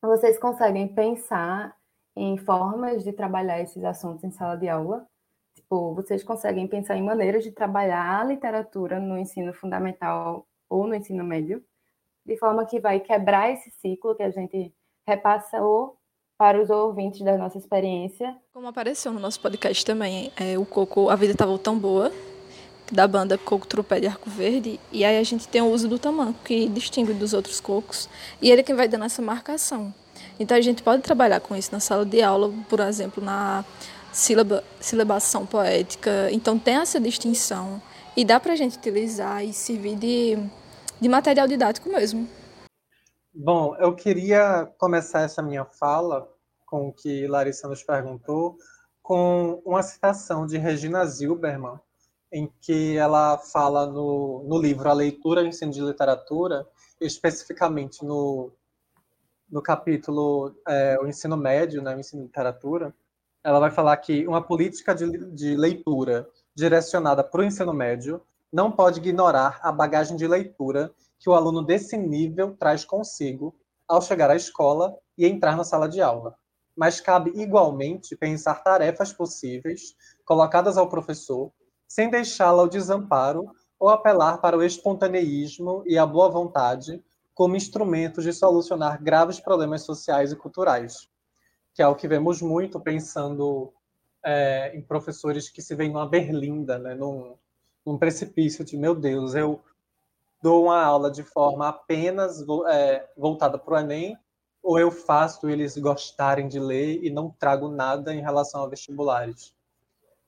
vocês 0.00 0.38
conseguem 0.38 0.88
pensar 0.88 1.76
em 2.16 2.36
formas 2.36 3.02
de 3.04 3.12
trabalhar 3.12 3.60
esses 3.60 3.82
assuntos 3.84 4.24
em 4.24 4.30
sala 4.30 4.56
de 4.56 4.68
aula. 4.68 5.06
Tipo, 5.54 5.94
vocês 5.94 6.22
conseguem 6.22 6.66
pensar 6.66 6.96
em 6.96 7.02
maneiras 7.02 7.44
de 7.44 7.50
trabalhar 7.50 8.20
a 8.20 8.24
literatura 8.24 8.98
no 8.98 9.18
ensino 9.18 9.52
fundamental 9.52 10.46
ou 10.68 10.86
no 10.86 10.94
ensino 10.94 11.24
médio, 11.24 11.62
de 12.24 12.36
forma 12.38 12.64
que 12.64 12.80
vai 12.80 13.00
quebrar 13.00 13.50
esse 13.50 13.70
ciclo 13.70 14.14
que 14.14 14.22
a 14.22 14.30
gente 14.30 14.72
repassou 15.06 15.96
para 16.38 16.60
os 16.60 16.70
ouvintes 16.70 17.22
da 17.22 17.36
nossa 17.36 17.58
experiência. 17.58 18.36
Como 18.52 18.66
apareceu 18.66 19.12
no 19.12 19.20
nosso 19.20 19.40
podcast 19.40 19.84
também, 19.84 20.32
é, 20.36 20.58
o 20.58 20.64
Coco, 20.64 21.08
a 21.08 21.16
vida 21.16 21.32
estava 21.32 21.56
tão 21.58 21.78
boa, 21.78 22.10
da 22.90 23.06
banda 23.06 23.38
Coco 23.38 23.66
Trupé 23.66 24.00
de 24.00 24.06
Arco 24.06 24.28
Verde, 24.28 24.78
e 24.90 25.04
aí 25.04 25.18
a 25.18 25.22
gente 25.22 25.48
tem 25.48 25.62
o 25.62 25.70
uso 25.70 25.88
do 25.88 25.98
tamanco, 25.98 26.38
que 26.44 26.68
distingue 26.68 27.14
dos 27.14 27.32
outros 27.32 27.60
cocos, 27.60 28.08
e 28.40 28.50
ele 28.50 28.60
é 28.60 28.64
quem 28.64 28.74
vai 28.74 28.86
dando 28.86 29.04
essa 29.04 29.22
marcação. 29.22 29.94
Então 30.38 30.56
a 30.56 30.60
gente 30.60 30.82
pode 30.82 31.02
trabalhar 31.02 31.40
com 31.40 31.54
isso 31.54 31.70
na 31.72 31.80
sala 31.80 32.04
de 32.04 32.22
aula, 32.22 32.52
por 32.68 32.80
exemplo, 32.80 33.22
na 33.22 33.64
sílaba, 34.12 34.62
silabação 34.80 35.46
poética. 35.46 36.28
Então 36.30 36.58
tem 36.58 36.76
essa 36.76 37.00
distinção 37.00 37.80
e 38.16 38.24
dá 38.24 38.38
para 38.38 38.52
a 38.52 38.56
gente 38.56 38.76
utilizar 38.76 39.44
e 39.44 39.52
servir 39.52 39.96
de, 39.96 40.38
de 41.00 41.08
material 41.08 41.48
didático 41.48 41.88
mesmo. 41.88 42.28
Bom, 43.34 43.74
eu 43.76 43.94
queria 43.94 44.70
começar 44.78 45.22
essa 45.22 45.42
minha 45.42 45.64
fala 45.64 46.28
com 46.66 46.88
o 46.88 46.92
que 46.92 47.26
Larissa 47.26 47.68
nos 47.68 47.82
perguntou, 47.82 48.56
com 49.02 49.62
uma 49.64 49.82
citação 49.82 50.46
de 50.46 50.58
Regina 50.58 51.04
Zilberman, 51.06 51.78
em 52.32 52.50
que 52.60 52.96
ela 52.96 53.36
fala 53.38 53.86
no, 53.86 54.44
no 54.48 54.58
livro 54.58 54.88
A 54.88 54.92
Leitura 54.92 55.42
e 55.42 55.44
o 55.44 55.48
Ensino 55.48 55.72
de 55.72 55.82
Literatura, 55.82 56.66
especificamente 57.00 58.04
no 58.04 58.52
no 59.52 59.60
capítulo 59.60 60.54
é, 60.66 60.98
o 60.98 61.06
ensino 61.06 61.36
médio, 61.36 61.82
né, 61.82 61.94
o 61.94 62.00
ensino 62.00 62.22
de 62.22 62.28
literatura, 62.28 62.94
ela 63.44 63.60
vai 63.60 63.70
falar 63.70 63.94
que 63.98 64.26
uma 64.26 64.40
política 64.40 64.94
de, 64.94 65.26
de 65.30 65.54
leitura 65.54 66.26
direcionada 66.54 67.22
para 67.22 67.42
o 67.42 67.44
ensino 67.44 67.74
médio 67.74 68.22
não 68.50 68.72
pode 68.72 68.98
ignorar 68.98 69.60
a 69.62 69.70
bagagem 69.70 70.16
de 70.16 70.26
leitura 70.26 70.90
que 71.18 71.28
o 71.28 71.34
aluno 71.34 71.62
desse 71.62 71.98
nível 71.98 72.56
traz 72.56 72.84
consigo 72.84 73.54
ao 73.86 74.00
chegar 74.00 74.30
à 74.30 74.36
escola 74.36 74.96
e 75.18 75.26
entrar 75.26 75.54
na 75.54 75.64
sala 75.64 75.86
de 75.86 76.00
aula. 76.00 76.34
Mas 76.74 77.00
cabe 77.00 77.30
igualmente 77.34 78.16
pensar 78.16 78.62
tarefas 78.62 79.12
possíveis 79.12 79.94
colocadas 80.24 80.78
ao 80.78 80.88
professor, 80.88 81.52
sem 81.86 82.08
deixá-lo 82.08 82.60
ao 82.60 82.68
desamparo 82.68 83.50
ou 83.78 83.90
apelar 83.90 84.38
para 84.38 84.56
o 84.56 84.62
espontaneísmo 84.62 85.82
e 85.86 85.98
a 85.98 86.06
boa 86.06 86.30
vontade 86.30 87.02
como 87.34 87.56
instrumentos 87.56 88.24
de 88.24 88.32
solucionar 88.32 89.02
graves 89.02 89.40
problemas 89.40 89.82
sociais 89.82 90.32
e 90.32 90.36
culturais, 90.36 91.08
que 91.74 91.82
é 91.82 91.86
o 91.86 91.94
que 91.94 92.08
vemos 92.08 92.42
muito 92.42 92.78
pensando 92.78 93.72
é, 94.24 94.76
em 94.76 94.82
professores 94.82 95.48
que 95.48 95.62
se 95.62 95.74
veem 95.74 95.90
numa 95.90 96.08
berlinda, 96.08 96.78
né, 96.78 96.94
num, 96.94 97.36
num 97.84 97.98
precipício 97.98 98.64
de, 98.64 98.76
meu 98.76 98.94
Deus, 98.94 99.34
eu 99.34 99.60
dou 100.42 100.64
uma 100.64 100.82
aula 100.82 101.10
de 101.10 101.22
forma 101.22 101.68
apenas 101.68 102.44
é, 102.68 103.08
voltada 103.16 103.58
para 103.58 103.74
o 103.74 103.78
Enem, 103.78 104.16
ou 104.62 104.78
eu 104.78 104.90
faço 104.90 105.48
eles 105.48 105.76
gostarem 105.76 106.46
de 106.46 106.60
ler 106.60 107.02
e 107.02 107.10
não 107.10 107.30
trago 107.30 107.68
nada 107.68 108.14
em 108.14 108.20
relação 108.20 108.62
a 108.62 108.68
vestibulares. 108.68 109.54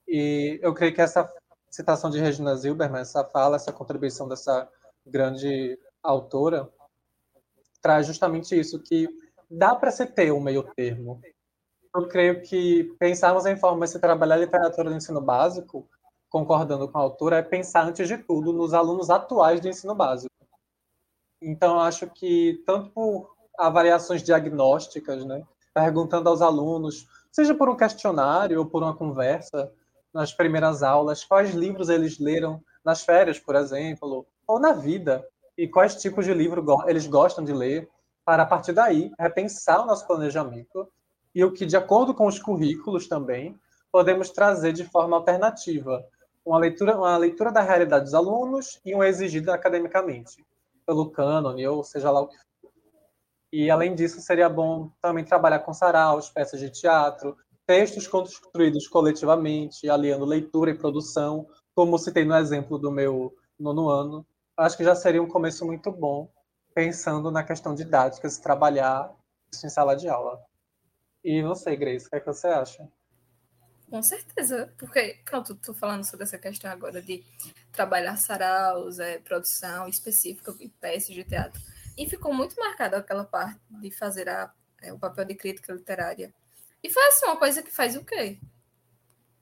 E 0.08 0.58
eu 0.62 0.74
creio 0.74 0.94
que 0.94 1.00
essa 1.00 1.30
citação 1.70 2.10
de 2.10 2.18
Regina 2.18 2.56
Zilberman, 2.56 3.00
essa 3.00 3.24
fala, 3.24 3.56
essa 3.56 3.72
contribuição 3.72 4.28
dessa 4.28 4.68
grande 5.06 5.78
autora, 6.02 6.68
traz 7.84 8.06
justamente 8.06 8.58
isso, 8.58 8.80
que 8.80 9.06
dá 9.50 9.74
para 9.74 9.90
se 9.90 10.06
ter 10.06 10.32
um 10.32 10.40
meio 10.40 10.62
termo. 10.74 11.20
Eu 11.94 12.08
creio 12.08 12.40
que 12.40 12.84
pensarmos 12.98 13.44
em 13.44 13.58
forma 13.58 13.86
de 13.86 13.98
trabalhar 13.98 14.38
literatura 14.38 14.88
no 14.88 14.96
ensino 14.96 15.20
básico, 15.20 15.86
concordando 16.30 16.88
com 16.88 16.96
a 16.96 17.02
autora, 17.02 17.36
é 17.36 17.42
pensar, 17.42 17.86
antes 17.86 18.08
de 18.08 18.16
tudo, 18.16 18.54
nos 18.54 18.72
alunos 18.72 19.10
atuais 19.10 19.60
do 19.60 19.68
ensino 19.68 19.94
básico. 19.94 20.32
Então, 21.42 21.78
acho 21.78 22.06
que, 22.06 22.62
tanto 22.66 22.88
por 22.90 23.36
avaliações 23.58 24.22
diagnósticas, 24.22 25.22
né, 25.26 25.44
perguntando 25.74 26.30
aos 26.30 26.40
alunos, 26.40 27.06
seja 27.30 27.54
por 27.54 27.68
um 27.68 27.76
questionário 27.76 28.60
ou 28.60 28.66
por 28.66 28.82
uma 28.82 28.96
conversa, 28.96 29.70
nas 30.12 30.32
primeiras 30.32 30.82
aulas, 30.82 31.22
quais 31.22 31.54
livros 31.54 31.90
eles 31.90 32.18
leram 32.18 32.64
nas 32.82 33.04
férias, 33.04 33.38
por 33.38 33.54
exemplo, 33.54 34.26
ou 34.46 34.58
na 34.58 34.72
vida, 34.72 35.28
e 35.56 35.68
quais 35.68 35.96
tipos 35.96 36.24
de 36.24 36.34
livro 36.34 36.64
eles 36.86 37.06
gostam 37.06 37.44
de 37.44 37.52
ler, 37.52 37.88
para 38.24 38.42
a 38.42 38.46
partir 38.46 38.72
daí 38.72 39.12
repensar 39.18 39.82
o 39.82 39.86
nosso 39.86 40.06
planejamento 40.06 40.88
e 41.34 41.44
o 41.44 41.52
que, 41.52 41.66
de 41.66 41.76
acordo 41.76 42.14
com 42.14 42.26
os 42.26 42.38
currículos 42.38 43.06
também, 43.06 43.58
podemos 43.92 44.30
trazer 44.30 44.72
de 44.72 44.84
forma 44.84 45.16
alternativa, 45.16 46.04
uma 46.44 46.58
leitura, 46.58 46.96
uma 46.96 47.16
leitura 47.16 47.52
da 47.52 47.60
realidade 47.60 48.04
dos 48.04 48.14
alunos 48.14 48.80
e 48.84 48.94
uma 48.94 49.08
exigida 49.08 49.54
academicamente, 49.54 50.44
pelo 50.86 51.10
cânone, 51.10 51.66
ou 51.66 51.82
seja 51.82 52.10
lá 52.10 52.20
o 52.20 52.28
que 52.28 52.36
for. 52.36 52.70
E, 53.52 53.70
além 53.70 53.94
disso, 53.94 54.20
seria 54.20 54.48
bom 54.48 54.90
também 55.00 55.24
trabalhar 55.24 55.60
com 55.60 55.72
saraus, 55.72 56.28
peças 56.28 56.58
de 56.58 56.70
teatro, 56.70 57.36
textos 57.66 58.06
construídos 58.06 58.88
coletivamente, 58.88 59.88
aliando 59.88 60.24
leitura 60.24 60.70
e 60.70 60.78
produção, 60.78 61.46
como 61.74 61.98
citei 61.98 62.24
no 62.24 62.36
exemplo 62.36 62.78
do 62.78 62.90
meu 62.90 63.34
nono 63.58 63.88
ano, 63.88 64.26
acho 64.56 64.76
que 64.76 64.84
já 64.84 64.94
seria 64.94 65.22
um 65.22 65.28
começo 65.28 65.64
muito 65.64 65.90
bom, 65.90 66.32
pensando 66.74 67.30
na 67.30 67.42
questão 67.42 67.74
didática, 67.74 68.28
se 68.28 68.42
trabalhar 68.42 69.12
isso 69.52 69.66
em 69.66 69.70
sala 69.70 69.96
de 69.96 70.08
aula. 70.08 70.42
E 71.22 71.42
você, 71.42 71.74
Grace, 71.76 72.06
o 72.06 72.10
que, 72.10 72.16
é 72.16 72.20
que 72.20 72.26
você 72.26 72.48
acha? 72.48 72.88
Com 73.88 74.02
certeza, 74.02 74.72
porque, 74.78 75.20
pronto, 75.24 75.52
estou 75.52 75.74
falando 75.74 76.04
sobre 76.04 76.24
essa 76.24 76.38
questão 76.38 76.70
agora 76.70 77.00
de 77.00 77.24
trabalhar 77.72 78.16
saraus, 78.16 78.98
é, 78.98 79.18
produção 79.18 79.86
específica 79.88 80.54
peças 80.80 81.14
de 81.14 81.24
teatro. 81.24 81.60
E 81.96 82.08
ficou 82.08 82.34
muito 82.34 82.56
marcada 82.56 82.96
aquela 82.96 83.24
parte 83.24 83.60
de 83.80 83.90
fazer 83.90 84.28
a, 84.28 84.52
é, 84.82 84.92
o 84.92 84.98
papel 84.98 85.24
de 85.24 85.34
crítica 85.34 85.72
literária 85.72 86.34
e 86.84 86.90
foi 86.90 87.02
assim, 87.06 87.24
uma 87.24 87.38
coisa 87.38 87.62
que 87.62 87.70
faz 87.70 87.96
o 87.96 88.04
quê? 88.04 88.38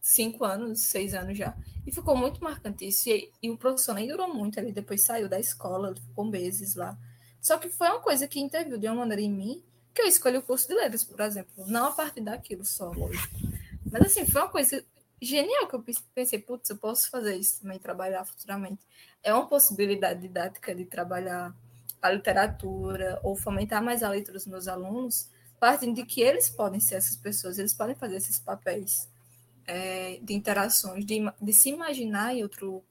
Cinco 0.04 0.44
anos, 0.44 0.80
seis 0.80 1.14
anos 1.14 1.38
já. 1.38 1.56
E 1.86 1.92
ficou 1.92 2.16
muito 2.16 2.42
marcante 2.42 2.84
isso. 2.88 3.08
E, 3.08 3.30
e 3.40 3.48
o 3.48 3.56
professor 3.56 3.94
nem 3.94 4.08
durou 4.08 4.34
muito, 4.34 4.58
ele 4.58 4.72
depois 4.72 5.00
saiu 5.02 5.28
da 5.28 5.38
escola, 5.38 5.94
ficou 5.94 6.24
meses 6.24 6.74
lá. 6.74 6.98
Só 7.40 7.56
que 7.56 7.68
foi 7.68 7.86
uma 7.86 8.00
coisa 8.00 8.26
que 8.26 8.40
interviu 8.40 8.76
de 8.76 8.88
uma 8.88 8.96
maneira 8.96 9.22
em 9.22 9.30
mim, 9.30 9.62
que 9.94 10.02
eu 10.02 10.06
escolhi 10.06 10.38
o 10.38 10.42
curso 10.42 10.66
de 10.66 10.74
letras, 10.74 11.04
por 11.04 11.20
exemplo. 11.20 11.52
Não 11.68 11.86
a 11.86 11.92
partir 11.92 12.20
daquilo 12.20 12.64
só. 12.64 12.90
Mas 13.92 14.06
assim, 14.06 14.26
foi 14.26 14.42
uma 14.42 14.48
coisa 14.48 14.84
genial 15.20 15.68
que 15.68 15.74
eu 15.76 15.84
pensei, 16.12 16.40
putz, 16.40 16.68
eu 16.70 16.78
posso 16.78 17.08
fazer 17.08 17.36
isso 17.36 17.60
também, 17.60 17.78
trabalhar 17.78 18.24
futuramente. 18.24 18.84
É 19.22 19.32
uma 19.32 19.46
possibilidade 19.46 20.20
didática 20.20 20.74
de 20.74 20.84
trabalhar 20.84 21.54
a 22.00 22.10
literatura 22.10 23.20
ou 23.22 23.36
fomentar 23.36 23.80
mais 23.80 24.02
a 24.02 24.08
leitura 24.08 24.36
dos 24.36 24.48
meus 24.48 24.66
alunos, 24.66 25.30
partindo 25.60 25.94
de 25.94 26.04
que 26.04 26.20
eles 26.20 26.50
podem 26.50 26.80
ser 26.80 26.96
essas 26.96 27.14
pessoas, 27.14 27.56
eles 27.56 27.72
podem 27.72 27.94
fazer 27.94 28.16
esses 28.16 28.40
papéis 28.40 29.08
é, 29.66 30.18
de 30.22 30.34
interações, 30.34 31.04
de, 31.04 31.20
de 31.40 31.52
se 31.52 31.70
imaginar 31.70 32.34
em 32.34 32.42
outro 32.42 32.84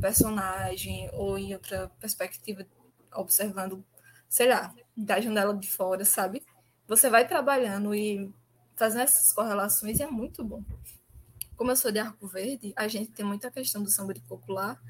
personagem 0.00 1.08
ou 1.12 1.38
em 1.38 1.54
outra 1.54 1.88
perspectiva, 2.00 2.66
observando, 3.14 3.84
sei 4.28 4.48
lá, 4.48 4.74
da 4.96 5.20
janela 5.20 5.54
de 5.54 5.70
fora, 5.70 6.04
sabe? 6.04 6.42
Você 6.86 7.08
vai 7.08 7.26
trabalhando 7.26 7.94
e 7.94 8.32
fazendo 8.76 9.02
essas 9.02 9.32
correlações 9.32 9.98
e 9.98 10.02
é 10.02 10.10
muito 10.10 10.44
bom. 10.44 10.62
Como 11.56 11.70
eu 11.70 11.76
sou 11.76 11.92
de 11.92 12.00
Arco 12.00 12.26
Verde, 12.26 12.72
a 12.76 12.88
gente 12.88 13.12
tem 13.12 13.24
muita 13.24 13.50
questão 13.50 13.82
do 13.82 13.90
samba 13.90 14.12
de 14.12 14.20
popular 14.20 14.80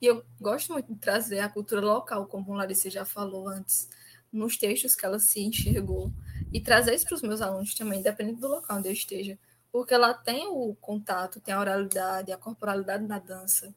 e 0.00 0.06
eu 0.06 0.24
gosto 0.40 0.72
muito 0.72 0.92
de 0.92 0.98
trazer 0.98 1.40
a 1.40 1.48
cultura 1.48 1.80
local, 1.80 2.26
como 2.26 2.54
Larissa 2.54 2.90
já 2.90 3.04
falou 3.04 3.48
antes, 3.48 3.88
nos 4.32 4.56
textos 4.56 4.96
que 4.96 5.06
ela 5.06 5.18
se 5.18 5.40
enxergou 5.40 6.12
e 6.52 6.60
trazer 6.60 6.94
isso 6.94 7.06
para 7.06 7.14
os 7.14 7.22
meus 7.22 7.40
alunos 7.40 7.74
também, 7.74 8.02
dependendo 8.02 8.40
do 8.40 8.48
local 8.48 8.78
onde 8.78 8.88
eu 8.88 8.92
esteja, 8.92 9.38
porque 9.74 9.92
ela 9.92 10.14
tem 10.14 10.46
o 10.46 10.72
contato, 10.76 11.40
tem 11.40 11.52
a 11.52 11.58
oralidade, 11.58 12.30
a 12.30 12.38
corporalidade 12.38 13.04
na 13.08 13.18
dança. 13.18 13.74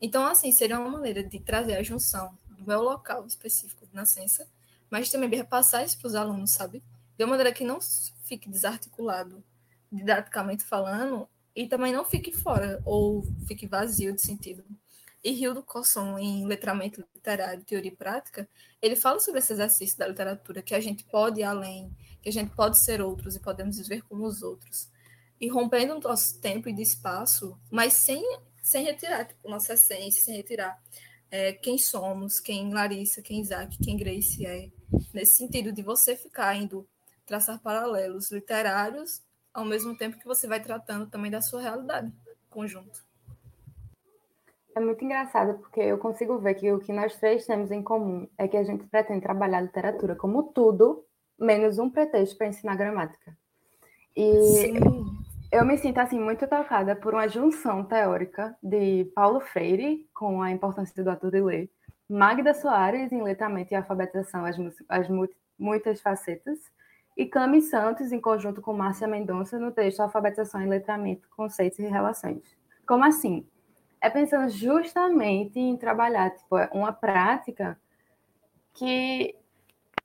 Então, 0.00 0.24
assim, 0.24 0.52
seria 0.52 0.78
uma 0.78 0.88
maneira 0.88 1.24
de 1.24 1.40
trazer 1.40 1.74
a 1.74 1.82
junção 1.82 2.38
do 2.50 2.64
meu 2.64 2.80
local 2.80 3.26
específico 3.26 3.84
de 3.84 3.92
nascença, 3.92 4.46
mas 4.88 5.10
também 5.10 5.28
repassar 5.28 5.84
isso 5.84 5.98
para 5.98 6.06
os 6.06 6.14
alunos, 6.14 6.52
sabe? 6.52 6.80
De 7.18 7.24
uma 7.24 7.30
maneira 7.30 7.52
que 7.52 7.64
não 7.64 7.80
fique 8.22 8.48
desarticulado, 8.48 9.42
didaticamente 9.90 10.62
falando, 10.62 11.28
e 11.52 11.66
também 11.66 11.92
não 11.92 12.04
fique 12.04 12.30
fora 12.30 12.80
ou 12.84 13.24
fique 13.48 13.66
vazio 13.66 14.14
de 14.14 14.22
sentido. 14.22 14.62
E 15.24 15.32
Rio 15.32 15.52
do 15.52 15.64
Cosson, 15.64 16.16
em 16.16 16.46
Letramento 16.46 17.04
Literário, 17.12 17.64
Teoria 17.64 17.90
e 17.90 17.96
Prática, 17.96 18.48
ele 18.80 18.94
fala 18.94 19.18
sobre 19.18 19.40
esse 19.40 19.52
exercício 19.52 19.98
da 19.98 20.06
literatura, 20.06 20.62
que 20.62 20.76
a 20.76 20.80
gente 20.80 21.02
pode 21.02 21.40
ir 21.40 21.44
além, 21.44 21.90
que 22.22 22.28
a 22.28 22.32
gente 22.32 22.54
pode 22.54 22.78
ser 22.78 23.02
outros 23.02 23.34
e 23.34 23.40
podemos 23.40 23.78
viver 23.78 24.02
como 24.02 24.24
os 24.24 24.42
outros. 24.44 24.88
E 25.40 25.48
rompendo 25.48 25.94
o 25.94 26.00
nosso 26.00 26.40
tempo 26.40 26.68
e 26.68 26.72
de 26.72 26.82
espaço, 26.82 27.58
mas 27.70 27.94
sem, 27.94 28.22
sem 28.62 28.84
retirar 28.84 29.24
tipo, 29.24 29.48
nossa 29.48 29.74
essência, 29.74 30.22
sem 30.22 30.36
retirar 30.36 30.78
é, 31.30 31.52
quem 31.52 31.78
somos, 31.78 32.38
quem 32.38 32.72
Larissa, 32.72 33.22
quem 33.22 33.40
Isaac, 33.40 33.78
quem 33.78 33.96
Grace 33.96 34.44
é. 34.44 34.68
Nesse 35.14 35.34
sentido 35.36 35.72
de 35.72 35.82
você 35.82 36.14
ficar 36.16 36.54
indo 36.56 36.86
traçar 37.24 37.60
paralelos 37.60 38.30
literários, 38.30 39.22
ao 39.54 39.64
mesmo 39.64 39.96
tempo 39.96 40.18
que 40.18 40.26
você 40.26 40.46
vai 40.46 40.60
tratando 40.60 41.06
também 41.08 41.30
da 41.30 41.40
sua 41.40 41.60
realidade 41.60 42.12
conjunto. 42.50 43.04
É 44.74 44.80
muito 44.80 45.04
engraçado 45.04 45.58
porque 45.58 45.80
eu 45.80 45.98
consigo 45.98 46.38
ver 46.38 46.54
que 46.54 46.70
o 46.72 46.80
que 46.80 46.92
nós 46.92 47.16
três 47.16 47.46
temos 47.46 47.70
em 47.70 47.82
comum 47.82 48.28
é 48.36 48.46
que 48.46 48.56
a 48.56 48.64
gente 48.64 48.84
pretende 48.86 49.22
trabalhar 49.22 49.60
literatura 49.60 50.14
como 50.14 50.44
tudo 50.52 51.04
menos 51.38 51.78
um 51.78 51.88
pretexto 51.88 52.36
para 52.36 52.48
ensinar 52.48 52.76
gramática. 52.76 53.36
E 54.16 54.32
Sim. 54.42 55.19
Eu 55.50 55.64
me 55.64 55.76
sinto 55.76 55.98
assim 55.98 56.18
muito 56.18 56.46
tocada 56.46 56.94
por 56.94 57.12
uma 57.14 57.28
junção 57.28 57.84
teórica 57.84 58.56
de 58.62 59.04
Paulo 59.14 59.40
Freire 59.40 60.08
com 60.14 60.40
a 60.42 60.50
importância 60.50 61.02
do 61.02 61.10
ator 61.10 61.30
de 61.30 61.40
ler, 61.40 61.70
Magda 62.08 62.54
Soares 62.54 63.10
em 63.10 63.22
letramento 63.22 63.72
e 63.72 63.76
alfabetização 63.76 64.44
as, 64.44 64.56
as 64.88 65.08
muitas 65.58 66.00
facetas 66.00 66.58
e 67.16 67.26
Cami 67.26 67.60
Santos 67.60 68.12
em 68.12 68.20
conjunto 68.20 68.62
com 68.62 68.72
Márcia 68.72 69.08
Mendonça 69.08 69.58
no 69.58 69.72
texto 69.72 70.00
Alfabetização 70.00 70.62
e 70.62 70.66
Letramento, 70.66 71.28
Conceitos 71.36 71.78
e 71.80 71.86
Relações. 71.86 72.56
Como 72.86 73.04
assim? 73.04 73.46
É 74.00 74.08
pensando 74.08 74.48
justamente 74.48 75.58
em 75.58 75.76
trabalhar 75.76 76.30
tipo, 76.30 76.56
uma 76.72 76.92
prática 76.92 77.78
que 78.72 79.34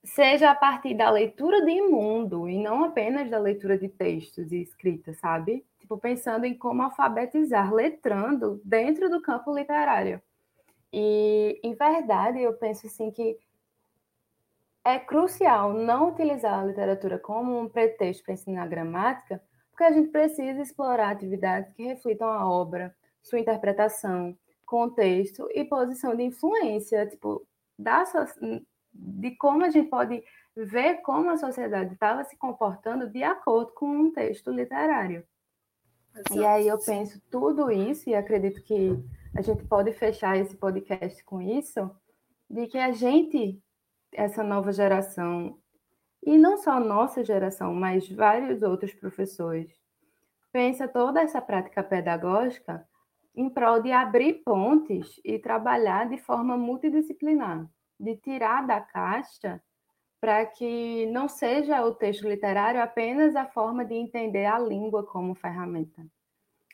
seja 0.05 0.51
a 0.51 0.55
partir 0.55 0.93
da 0.93 1.09
leitura 1.09 1.65
de 1.65 1.81
mundo 1.81 2.47
e 2.47 2.61
não 2.61 2.83
apenas 2.83 3.29
da 3.29 3.39
leitura 3.39 3.77
de 3.77 3.89
textos 3.89 4.51
e 4.51 4.61
escrita, 4.61 5.13
sabe? 5.13 5.65
Tipo, 5.79 5.97
pensando 5.97 6.45
em 6.45 6.53
como 6.55 6.83
alfabetizar, 6.83 7.73
letrando 7.73 8.61
dentro 8.63 9.09
do 9.09 9.21
campo 9.21 9.53
literário. 9.53 10.21
E, 10.93 11.59
em 11.63 11.73
verdade, 11.73 12.41
eu 12.41 12.53
penso 12.53 12.87
assim 12.87 13.11
que 13.11 13.37
é 14.83 14.99
crucial 14.99 15.73
não 15.73 16.09
utilizar 16.09 16.59
a 16.59 16.65
literatura 16.65 17.17
como 17.17 17.59
um 17.59 17.67
pretexto 17.67 18.23
para 18.23 18.35
ensinar 18.35 18.67
gramática, 18.67 19.41
porque 19.71 19.83
a 19.83 19.91
gente 19.91 20.09
precisa 20.09 20.61
explorar 20.61 21.09
atividades 21.09 21.73
que 21.73 21.83
reflitam 21.83 22.29
a 22.29 22.47
obra, 22.47 22.95
sua 23.21 23.39
interpretação, 23.39 24.37
contexto 24.65 25.49
e 25.53 25.65
posição 25.65 26.15
de 26.15 26.23
influência, 26.23 27.05
tipo, 27.07 27.45
da, 27.77 28.05
de 28.97 29.31
como 29.31 29.63
a 29.63 29.69
gente 29.69 29.89
pode 29.89 30.23
ver 30.55 31.01
como 31.01 31.29
a 31.29 31.37
sociedade 31.37 31.93
estava 31.93 32.23
se 32.23 32.37
comportando 32.37 33.09
de 33.09 33.23
acordo 33.23 33.73
com 33.73 33.87
um 33.87 34.11
texto 34.11 34.51
literário. 34.51 35.25
Exato. 36.13 36.33
E 36.33 36.45
aí 36.45 36.67
eu 36.67 36.79
penso 36.79 37.21
tudo 37.29 37.69
isso, 37.69 38.09
e 38.09 38.15
acredito 38.15 38.63
que 38.63 38.97
a 39.35 39.41
gente 39.41 39.65
pode 39.65 39.91
fechar 39.91 40.37
esse 40.37 40.55
podcast 40.55 41.21
com 41.25 41.41
isso, 41.41 41.91
de 42.49 42.67
que 42.67 42.77
a 42.77 42.91
gente, 42.93 43.61
essa 44.13 44.41
nova 44.41 44.71
geração, 44.71 45.59
e 46.23 46.37
não 46.37 46.57
só 46.57 46.79
nossa 46.79 47.23
geração, 47.23 47.73
mas 47.75 48.09
vários 48.09 48.61
outros 48.61 48.93
professores, 48.93 49.71
pensa 50.53 50.87
toda 50.87 51.21
essa 51.21 51.41
prática 51.41 51.83
pedagógica 51.83 52.87
em 53.35 53.49
prol 53.49 53.81
de 53.81 53.91
abrir 53.91 54.35
pontes 54.35 55.19
e 55.25 55.37
trabalhar 55.37 56.07
de 56.07 56.17
forma 56.17 56.55
multidisciplinar, 56.55 57.69
de 57.99 58.15
tirar 58.17 58.65
da 58.65 58.81
caixa 58.81 59.61
para 60.19 60.45
que 60.45 61.05
não 61.07 61.27
seja 61.27 61.85
o 61.85 61.93
texto 61.93 62.27
literário 62.27 62.81
apenas 62.81 63.35
a 63.35 63.45
forma 63.45 63.85
de 63.85 63.93
entender 63.93 64.45
a 64.45 64.57
língua 64.57 65.03
como 65.03 65.35
ferramenta, 65.35 66.05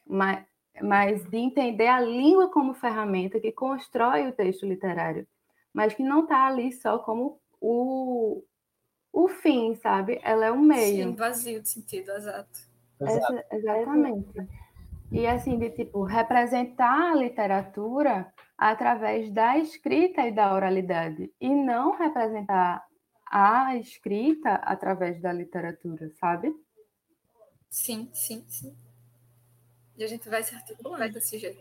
mas, 0.07 0.45
mas 0.81 1.29
de 1.29 1.37
entender 1.37 1.87
a 1.87 1.99
língua 1.99 2.49
como 2.49 2.73
ferramenta 2.73 3.39
que 3.39 3.51
constrói 3.51 4.27
o 4.27 4.31
texto 4.31 4.65
literário, 4.65 5.27
mas 5.73 5.93
que 5.93 6.03
não 6.03 6.23
está 6.23 6.47
ali 6.47 6.71
só 6.71 6.99
como 6.99 7.41
o, 7.59 8.43
o 9.11 9.27
fim, 9.27 9.75
sabe? 9.75 10.19
Ela 10.23 10.45
é 10.45 10.51
um 10.51 10.61
meio. 10.61 11.09
Sim, 11.09 11.15
vazio 11.15 11.61
de 11.61 11.69
sentido, 11.69 12.11
exato. 12.11 12.59
Essa, 13.01 13.45
exatamente. 13.51 14.47
E 15.11 15.27
assim, 15.27 15.57
de 15.57 15.69
tipo, 15.71 16.03
representar 16.03 17.11
a 17.11 17.15
literatura 17.15 18.33
através 18.61 19.31
da 19.31 19.57
escrita 19.57 20.21
e 20.21 20.31
da 20.31 20.53
oralidade, 20.53 21.33
e 21.41 21.49
não 21.49 21.97
representar 21.97 22.85
a 23.25 23.75
escrita 23.75 24.53
através 24.53 25.19
da 25.19 25.33
literatura, 25.33 26.11
sabe? 26.19 26.53
Sim, 27.71 28.07
sim, 28.13 28.45
sim. 28.47 28.77
E 29.97 30.03
a 30.03 30.07
gente 30.07 30.29
vai 30.29 30.43
se 30.43 30.53
articulando 30.53 31.11
desse 31.11 31.39
jeito. 31.39 31.59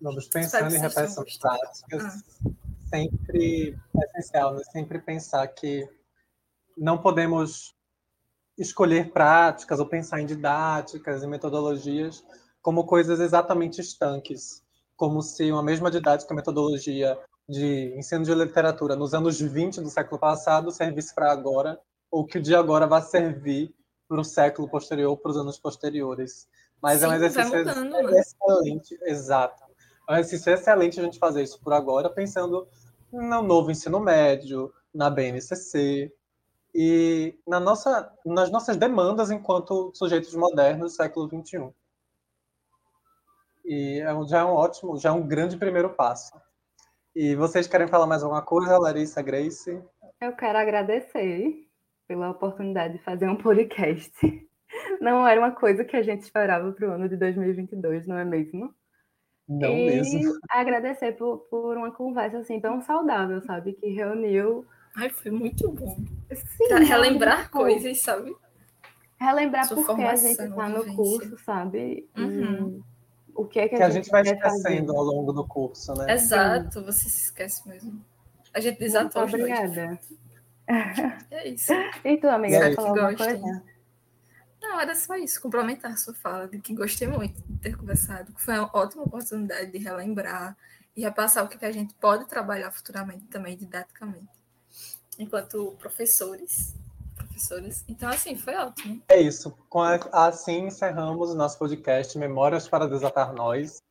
Vamos 0.00 0.28
pensando 0.28 0.72
em 0.72 0.78
repressões 0.78 1.36
práticas, 1.38 2.04
ah. 2.04 2.50
sempre 2.88 3.76
é 4.00 4.04
essencial, 4.04 4.54
né? 4.54 4.62
sempre 4.70 5.00
pensar 5.00 5.44
que 5.48 5.88
não 6.78 6.98
podemos 6.98 7.74
escolher 8.56 9.10
práticas 9.10 9.80
ou 9.80 9.86
pensar 9.86 10.20
em 10.20 10.26
didáticas 10.26 11.24
e 11.24 11.26
metodologias 11.26 12.24
como 12.62 12.86
coisas 12.86 13.18
exatamente 13.18 13.80
estanques, 13.80 14.63
como 14.96 15.22
se 15.22 15.50
uma 15.50 15.62
mesma 15.62 15.90
didática 15.90 16.34
metodologia 16.34 17.18
de 17.48 17.94
ensino 17.96 18.24
de 18.24 18.34
literatura 18.34 18.96
nos 18.96 19.14
anos 19.14 19.40
20 19.40 19.80
do 19.80 19.90
século 19.90 20.18
passado 20.18 20.70
servisse 20.70 21.14
para 21.14 21.30
agora, 21.30 21.78
ou 22.10 22.24
que 22.24 22.38
o 22.38 22.42
de 22.42 22.54
agora 22.54 22.86
vai 22.86 23.02
servir 23.02 23.74
para 24.08 24.20
o 24.20 24.24
século 24.24 24.68
posterior, 24.68 25.16
para 25.16 25.30
os 25.30 25.36
anos 25.36 25.58
posteriores. 25.58 26.48
Mas 26.80 27.00
Sim, 27.00 27.06
é 27.06 27.08
um 27.08 27.14
exercício 27.14 27.58
mudando, 27.58 27.90
né? 27.90 28.20
excelente, 28.20 28.98
né? 28.98 29.10
exato. 29.10 29.62
É 30.08 30.12
um 30.12 30.16
exercício 30.16 30.52
excelente 30.52 31.00
a 31.00 31.02
gente 31.02 31.18
fazer 31.18 31.42
isso 31.42 31.60
por 31.60 31.72
agora, 31.72 32.08
pensando 32.10 32.66
no 33.12 33.42
novo 33.42 33.70
ensino 33.70 34.00
médio, 34.00 34.72
na 34.92 35.10
BNCC, 35.10 36.12
e 36.74 37.38
na 37.46 37.60
nossa, 37.60 38.12
nas 38.26 38.50
nossas 38.50 38.76
demandas 38.76 39.30
enquanto 39.30 39.92
sujeitos 39.94 40.34
modernos 40.34 40.92
do 40.92 40.96
século 40.96 41.28
XXI. 41.28 41.72
E 43.64 44.00
é 44.00 44.28
já 44.28 44.40
é 44.40 44.44
um 44.44 44.52
ótimo, 44.52 44.96
já 44.96 45.08
é 45.10 45.12
um 45.12 45.26
grande 45.26 45.56
primeiro 45.56 45.90
passo. 45.90 46.32
E 47.14 47.34
vocês 47.34 47.66
querem 47.66 47.86
falar 47.86 48.06
mais 48.06 48.22
alguma 48.22 48.42
coisa, 48.42 48.78
Larissa, 48.78 49.22
Grace? 49.22 49.82
Eu 50.20 50.32
quero 50.32 50.58
agradecer 50.58 51.66
pela 52.06 52.30
oportunidade 52.30 52.98
de 52.98 53.04
fazer 53.04 53.28
um 53.28 53.36
podcast. 53.36 54.10
Não 55.00 55.26
era 55.26 55.40
uma 55.40 55.52
coisa 55.52 55.84
que 55.84 55.96
a 55.96 56.02
gente 56.02 56.22
esperava 56.22 56.72
para 56.72 56.88
o 56.88 56.92
ano 56.92 57.08
de 57.08 57.16
2022, 57.16 58.06
não 58.06 58.18
é 58.18 58.24
mesmo? 58.24 58.74
Não 59.48 59.70
e 59.70 59.86
mesmo. 59.86 60.32
agradecer 60.50 61.12
por, 61.12 61.46
por 61.50 61.76
uma 61.76 61.92
conversa 61.92 62.38
assim 62.38 62.60
tão 62.60 62.80
saudável, 62.80 63.40
sabe? 63.42 63.74
Que 63.74 63.88
reuniu 63.90 64.66
Ai, 64.96 65.10
foi 65.10 65.30
muito 65.30 65.70
bom. 65.72 65.96
Sim, 66.32 66.68
pra 66.68 66.78
relembrar 66.78 67.50
coisas, 67.50 68.00
sabe? 68.00 68.34
Relembrar 69.20 69.66
Sua 69.66 69.84
porque 69.84 70.02
a 70.02 70.14
gente 70.14 70.40
está 70.40 70.68
no 70.68 70.94
curso, 70.94 71.36
sabe? 71.38 72.08
Uhum. 72.16 72.80
O 73.34 73.44
que 73.44 73.60
é 73.60 73.68
que, 73.68 73.76
que 73.76 73.82
a, 73.82 73.90
gente, 73.90 74.10
vai 74.10 74.22
esquecendo 74.22 74.96
ao 74.96 75.02
longo 75.02 75.32
do 75.32 75.46
curso, 75.46 75.94
né? 75.94 76.12
Exato, 76.12 76.80
Sim. 76.80 76.84
você 76.84 77.08
se 77.08 77.24
esquece 77.24 77.68
mesmo. 77.68 78.04
A 78.52 78.60
gente 78.60 78.78
desatou 78.78 79.22
Muito 79.22 79.34
obrigada. 79.34 79.98
É 81.30 81.48
isso. 81.48 81.72
E 82.04 82.16
tu, 82.16 82.28
amiga, 82.28 82.58
vai 82.58 82.74
falar 82.74 82.88
alguma 82.88 83.16
coisa? 83.16 83.62
Não, 84.62 84.80
era 84.80 84.94
só 84.94 85.14
isso, 85.16 85.40
complementar 85.42 85.92
a 85.92 85.96
sua 85.96 86.14
fala, 86.14 86.48
de 86.48 86.58
que 86.58 86.74
gostei 86.74 87.06
muito 87.06 87.42
de 87.42 87.58
ter 87.58 87.76
conversado, 87.76 88.32
que 88.32 88.40
foi 88.40 88.58
uma 88.58 88.70
ótima 88.72 89.02
oportunidade 89.02 89.70
de 89.70 89.78
relembrar 89.78 90.56
e 90.96 91.02
repassar 91.02 91.44
o 91.44 91.48
que 91.48 91.62
a 91.64 91.72
gente 91.72 91.92
pode 91.94 92.26
trabalhar 92.26 92.70
futuramente 92.70 93.24
também, 93.26 93.56
didaticamente 93.56 94.28
enquanto 95.18 95.76
professores. 95.78 96.74
Professores. 97.34 97.84
Então, 97.88 98.08
assim, 98.08 98.36
foi 98.36 98.54
ótimo. 98.54 99.02
É 99.08 99.20
isso. 99.20 99.52
Assim 100.12 100.66
encerramos 100.66 101.30
o 101.30 101.34
nosso 101.34 101.58
podcast 101.58 102.16
Memórias 102.16 102.68
para 102.68 102.88
Desatar 102.88 103.34
Nós. 103.34 103.82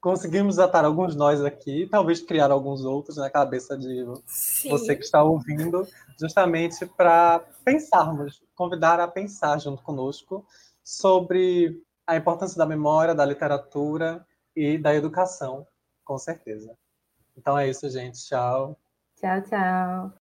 Conseguimos 0.00 0.56
desatar 0.56 0.84
alguns 0.84 1.14
nós 1.14 1.44
aqui, 1.44 1.88
talvez 1.88 2.20
criar 2.20 2.50
alguns 2.50 2.84
outros 2.84 3.16
na 3.16 3.30
cabeça 3.30 3.78
de 3.78 4.04
Sim. 4.26 4.70
você 4.70 4.96
que 4.96 5.04
está 5.04 5.22
ouvindo, 5.22 5.86
justamente 6.18 6.84
para 6.86 7.40
pensarmos, 7.64 8.42
convidar 8.54 8.98
a 8.98 9.06
pensar 9.06 9.58
junto 9.58 9.80
conosco 9.82 10.44
sobre 10.82 11.80
a 12.04 12.16
importância 12.16 12.58
da 12.58 12.66
memória, 12.66 13.14
da 13.14 13.24
literatura 13.24 14.26
e 14.56 14.76
da 14.76 14.92
educação, 14.92 15.66
com 16.04 16.18
certeza. 16.18 16.76
Então 17.36 17.56
é 17.56 17.68
isso, 17.68 17.88
gente. 17.88 18.24
Tchau. 18.26 18.76
Tchau, 19.20 19.40
tchau. 19.42 20.12